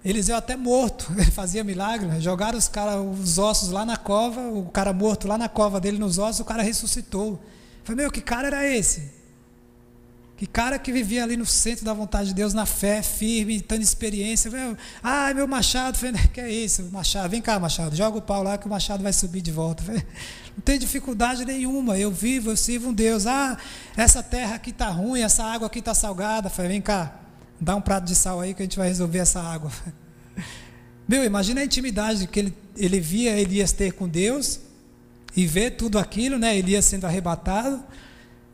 Eliseu 0.05 0.35
até 0.35 0.55
morto, 0.55 1.11
ele 1.17 1.31
fazia 1.31 1.63
milagre, 1.63 2.05
né? 2.05 2.21
jogaram 2.21 2.55
os, 2.55 2.67
cara, 2.67 3.01
os 3.01 3.39
ossos 3.39 3.71
lá 3.71 3.83
na 3.83 3.97
cova, 3.97 4.41
o 4.41 4.65
cara 4.65 4.93
morto 4.93 5.27
lá 5.27 5.39
na 5.39 5.49
cova 5.49 5.79
dele 5.79 5.97
nos 5.97 6.19
ossos, 6.19 6.39
o 6.39 6.45
cara 6.45 6.61
ressuscitou. 6.61 7.41
Falei, 7.83 8.03
meu, 8.03 8.11
que 8.11 8.21
cara 8.21 8.45
era 8.45 8.67
esse? 8.67 9.18
Que 10.39 10.47
cara 10.47 10.79
que 10.79 10.89
vivia 10.89 11.21
ali 11.21 11.35
no 11.35 11.45
centro 11.45 11.83
da 11.83 11.91
vontade 11.91 12.29
de 12.29 12.33
Deus, 12.33 12.53
na 12.53 12.65
fé, 12.65 13.03
firme, 13.03 13.59
tendo 13.59 13.81
experiência. 13.81 14.49
Ah, 15.03 15.33
meu 15.33 15.45
machado. 15.45 15.97
Falei, 15.97 16.13
que 16.33 16.39
é 16.39 16.49
isso, 16.49 16.81
machado? 16.93 17.27
Vem 17.27 17.41
cá, 17.41 17.59
machado, 17.59 17.93
joga 17.93 18.19
o 18.19 18.21
pau 18.21 18.41
lá 18.41 18.57
que 18.57 18.65
o 18.65 18.69
machado 18.69 19.03
vai 19.03 19.11
subir 19.11 19.41
de 19.41 19.51
volta. 19.51 19.83
Não 20.55 20.63
tem 20.63 20.79
dificuldade 20.79 21.43
nenhuma. 21.43 21.99
Eu 21.99 22.09
vivo, 22.09 22.51
eu 22.51 22.55
sirvo 22.55 22.87
um 22.87 22.93
Deus. 22.93 23.27
Ah, 23.27 23.57
essa 23.97 24.23
terra 24.23 24.55
aqui 24.55 24.69
está 24.69 24.87
ruim, 24.87 25.19
essa 25.19 25.43
água 25.43 25.67
aqui 25.67 25.79
está 25.79 25.93
salgada. 25.93 26.47
Vem 26.47 26.79
cá, 26.79 27.19
dá 27.59 27.75
um 27.75 27.81
prato 27.81 28.05
de 28.05 28.15
sal 28.15 28.39
aí 28.39 28.53
que 28.53 28.61
a 28.61 28.65
gente 28.65 28.77
vai 28.77 28.87
resolver 28.87 29.19
essa 29.19 29.41
água. 29.41 29.69
Meu, 31.05 31.25
imagina 31.25 31.59
a 31.59 31.65
intimidade 31.65 32.25
que 32.27 32.39
ele, 32.39 32.57
ele 32.77 33.01
via 33.01 33.37
Elias 33.37 33.73
ter 33.73 33.91
com 33.91 34.07
Deus 34.07 34.61
e 35.35 35.45
ver 35.45 35.71
tudo 35.71 35.99
aquilo, 35.99 36.39
né? 36.39 36.57
Elias 36.57 36.85
sendo 36.85 37.05
arrebatado. 37.05 37.83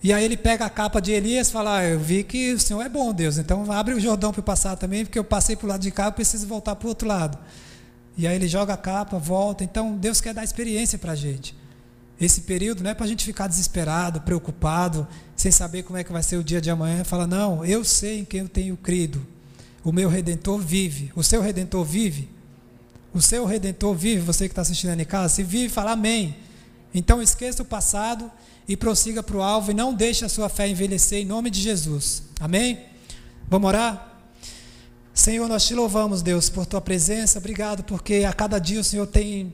E 0.05 0.13
aí 0.13 0.23
ele 0.23 0.37
pega 0.37 0.67
a 0.67 0.69
capa 0.69 1.01
de 1.01 1.11
Elias 1.11 1.47
e 1.47 1.51
fala: 1.51 1.79
ah, 1.79 1.83
Eu 1.83 1.99
vi 1.99 2.23
que 2.23 2.53
o 2.53 2.59
Senhor 2.59 2.79
é 2.83 2.87
bom, 2.87 3.11
Deus, 3.11 3.39
então 3.39 3.71
abre 3.71 3.95
o 3.95 3.99
Jordão 3.99 4.31
para 4.31 4.39
eu 4.39 4.43
passar 4.43 4.75
também, 4.75 5.03
porque 5.03 5.17
eu 5.17 5.23
passei 5.23 5.55
para 5.55 5.65
o 5.65 5.69
lado 5.69 5.81
de 5.81 5.89
cá, 5.89 6.05
eu 6.05 6.11
preciso 6.11 6.45
voltar 6.45 6.75
para 6.75 6.85
o 6.85 6.89
outro 6.89 7.07
lado. 7.07 7.35
E 8.15 8.27
aí 8.27 8.35
ele 8.35 8.47
joga 8.47 8.75
a 8.75 8.77
capa, 8.77 9.17
volta. 9.17 9.63
Então 9.63 9.97
Deus 9.97 10.21
quer 10.21 10.31
dar 10.31 10.43
experiência 10.43 10.99
para 10.99 11.13
a 11.13 11.15
gente. 11.15 11.57
Esse 12.21 12.41
período 12.41 12.83
não 12.83 12.91
é 12.91 12.93
para 12.93 13.03
a 13.03 13.07
gente 13.07 13.25
ficar 13.25 13.47
desesperado, 13.47 14.21
preocupado, 14.21 15.07
sem 15.35 15.51
saber 15.51 15.81
como 15.81 15.97
é 15.97 16.03
que 16.03 16.11
vai 16.11 16.21
ser 16.21 16.37
o 16.37 16.43
dia 16.43 16.61
de 16.61 16.69
amanhã. 16.69 17.03
Fala: 17.03 17.25
Não, 17.25 17.65
eu 17.65 17.83
sei 17.83 18.19
em 18.19 18.25
quem 18.25 18.41
eu 18.41 18.47
tenho 18.47 18.77
crido. 18.77 19.25
O 19.83 19.91
meu 19.91 20.07
redentor 20.07 20.59
vive. 20.59 21.11
O 21.15 21.23
seu 21.23 21.41
redentor 21.41 21.83
vive. 21.83 22.29
O 23.11 23.19
seu 23.19 23.43
redentor 23.43 23.95
vive. 23.95 24.21
Você 24.21 24.47
que 24.47 24.51
está 24.51 24.61
assistindo 24.61 25.01
em 25.01 25.03
casa, 25.03 25.33
se 25.33 25.41
vive, 25.41 25.67
fala 25.67 25.93
Amém. 25.93 26.35
Então 26.93 27.23
esqueça 27.23 27.63
o 27.63 27.65
passado 27.65 28.31
e 28.67 28.75
prossiga 28.75 29.21
para 29.21 29.37
o 29.37 29.41
alvo 29.41 29.71
e 29.71 29.73
não 29.73 29.93
deixe 29.93 30.25
a 30.25 30.29
sua 30.29 30.49
fé 30.49 30.67
envelhecer 30.67 31.19
em 31.19 31.25
nome 31.25 31.49
de 31.49 31.61
Jesus. 31.61 32.23
Amém? 32.39 32.79
Vamos 33.47 33.67
orar? 33.67 34.13
Senhor, 35.13 35.47
nós 35.47 35.65
te 35.65 35.73
louvamos, 35.73 36.21
Deus, 36.21 36.49
por 36.49 36.65
tua 36.65 36.81
presença. 36.81 37.39
Obrigado, 37.39 37.83
porque 37.83 38.25
a 38.27 38.33
cada 38.33 38.59
dia 38.59 38.79
o 38.79 38.83
Senhor 38.83 39.07
tem 39.07 39.53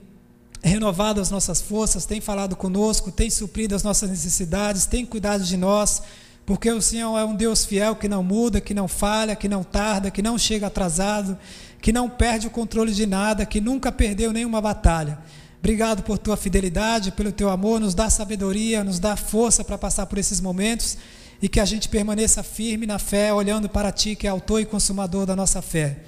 renovado 0.63 1.19
as 1.19 1.30
nossas 1.30 1.62
forças, 1.62 2.06
tem 2.06 2.21
falado 2.21 2.56
conosco, 2.56 3.12
tem 3.12 3.30
suprido 3.30 3.76
as 3.76 3.84
nossas 3.84 4.10
necessidades, 4.10 4.86
tem 4.86 5.06
cuidado 5.06 5.43
de 5.43 5.58
nós, 5.58 6.02
porque 6.45 6.71
o 6.71 6.82
Senhor 6.82 7.17
é 7.17 7.24
um 7.24 7.36
Deus 7.36 7.65
fiel 7.65 7.95
que 7.95 8.08
não 8.08 8.24
muda, 8.24 8.62
que 8.62 8.74
não 8.74 8.88
falha, 8.88 9.36
que 9.36 9.47
não 9.47 9.63
tarda, 9.63 10.12
que 10.12 10.21
não 10.21 10.38
chega 10.38 10.67
atrasado, 10.67 11.38
que 11.82 11.91
não 11.91 12.10
perde 12.10 12.47
o 12.47 12.52
controle 12.52 12.93
de 12.93 13.06
nada, 13.06 13.45
que 13.45 13.60
nunca 13.60 13.91
perdeu 13.91 14.32
nenhuma 14.32 14.62
batalha. 14.62 15.19
Obrigado 15.62 16.02
por 16.02 16.17
tua 16.17 16.36
fidelidade, 16.36 17.12
pelo 17.12 17.32
teu 17.32 17.47
amor, 17.47 17.80
nos 17.80 17.93
dá 17.93 18.10
sabedoria, 18.10 18.84
nos 18.84 18.97
dá 18.97 19.15
força 19.15 19.63
para 19.63 19.78
passar 19.78 20.08
por 20.08 20.17
esses 20.17 20.41
momentos 20.41 20.97
e 21.39 21.47
que 21.47 21.60
a 21.60 21.65
gente 21.65 21.88
permaneça 21.88 22.41
firme 22.41 22.88
na 22.88 22.97
fé, 22.97 23.32
olhando 23.32 23.69
para 23.69 23.91
ti, 23.91 24.15
que 24.15 24.26
é 24.26 24.30
autor 24.32 24.60
e 24.60 24.65
consumador 24.65 25.28
da 25.28 25.36
nossa 25.36 25.62
fé. 25.62 26.00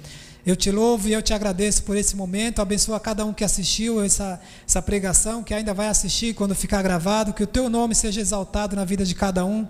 Eu 0.44 0.56
te 0.56 0.72
louvo 0.72 1.08
e 1.08 1.12
eu 1.12 1.22
te 1.22 1.32
agradeço 1.32 1.84
por 1.84 1.96
esse 1.96 2.16
momento. 2.16 2.60
Abençoa 2.60 2.98
cada 2.98 3.24
um 3.24 3.32
que 3.32 3.44
assistiu 3.44 4.02
essa, 4.02 4.40
essa 4.66 4.82
pregação, 4.82 5.42
que 5.42 5.54
ainda 5.54 5.72
vai 5.72 5.86
assistir 5.86 6.34
quando 6.34 6.54
ficar 6.54 6.82
gravado. 6.82 7.32
Que 7.32 7.42
o 7.42 7.46
teu 7.46 7.70
nome 7.70 7.94
seja 7.94 8.20
exaltado 8.20 8.76
na 8.76 8.84
vida 8.84 9.06
de 9.06 9.14
cada 9.14 9.44
um. 9.44 9.66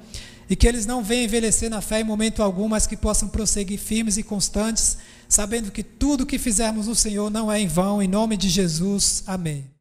E 0.50 0.56
que 0.56 0.66
eles 0.66 0.84
não 0.84 1.02
venham 1.02 1.24
envelhecer 1.24 1.70
na 1.70 1.80
fé 1.80 2.00
em 2.00 2.04
momento 2.04 2.42
algum, 2.42 2.68
mas 2.68 2.86
que 2.86 2.96
possam 2.96 3.28
prosseguir 3.28 3.78
firmes 3.78 4.16
e 4.16 4.22
constantes, 4.22 4.98
sabendo 5.28 5.70
que 5.70 5.82
tudo 5.82 6.26
que 6.26 6.38
fizermos 6.38 6.88
no 6.88 6.94
Senhor 6.94 7.30
não 7.30 7.52
é 7.52 7.60
em 7.60 7.68
vão. 7.68 8.02
Em 8.02 8.08
nome 8.08 8.36
de 8.36 8.48
Jesus. 8.48 9.22
Amém. 9.26 9.64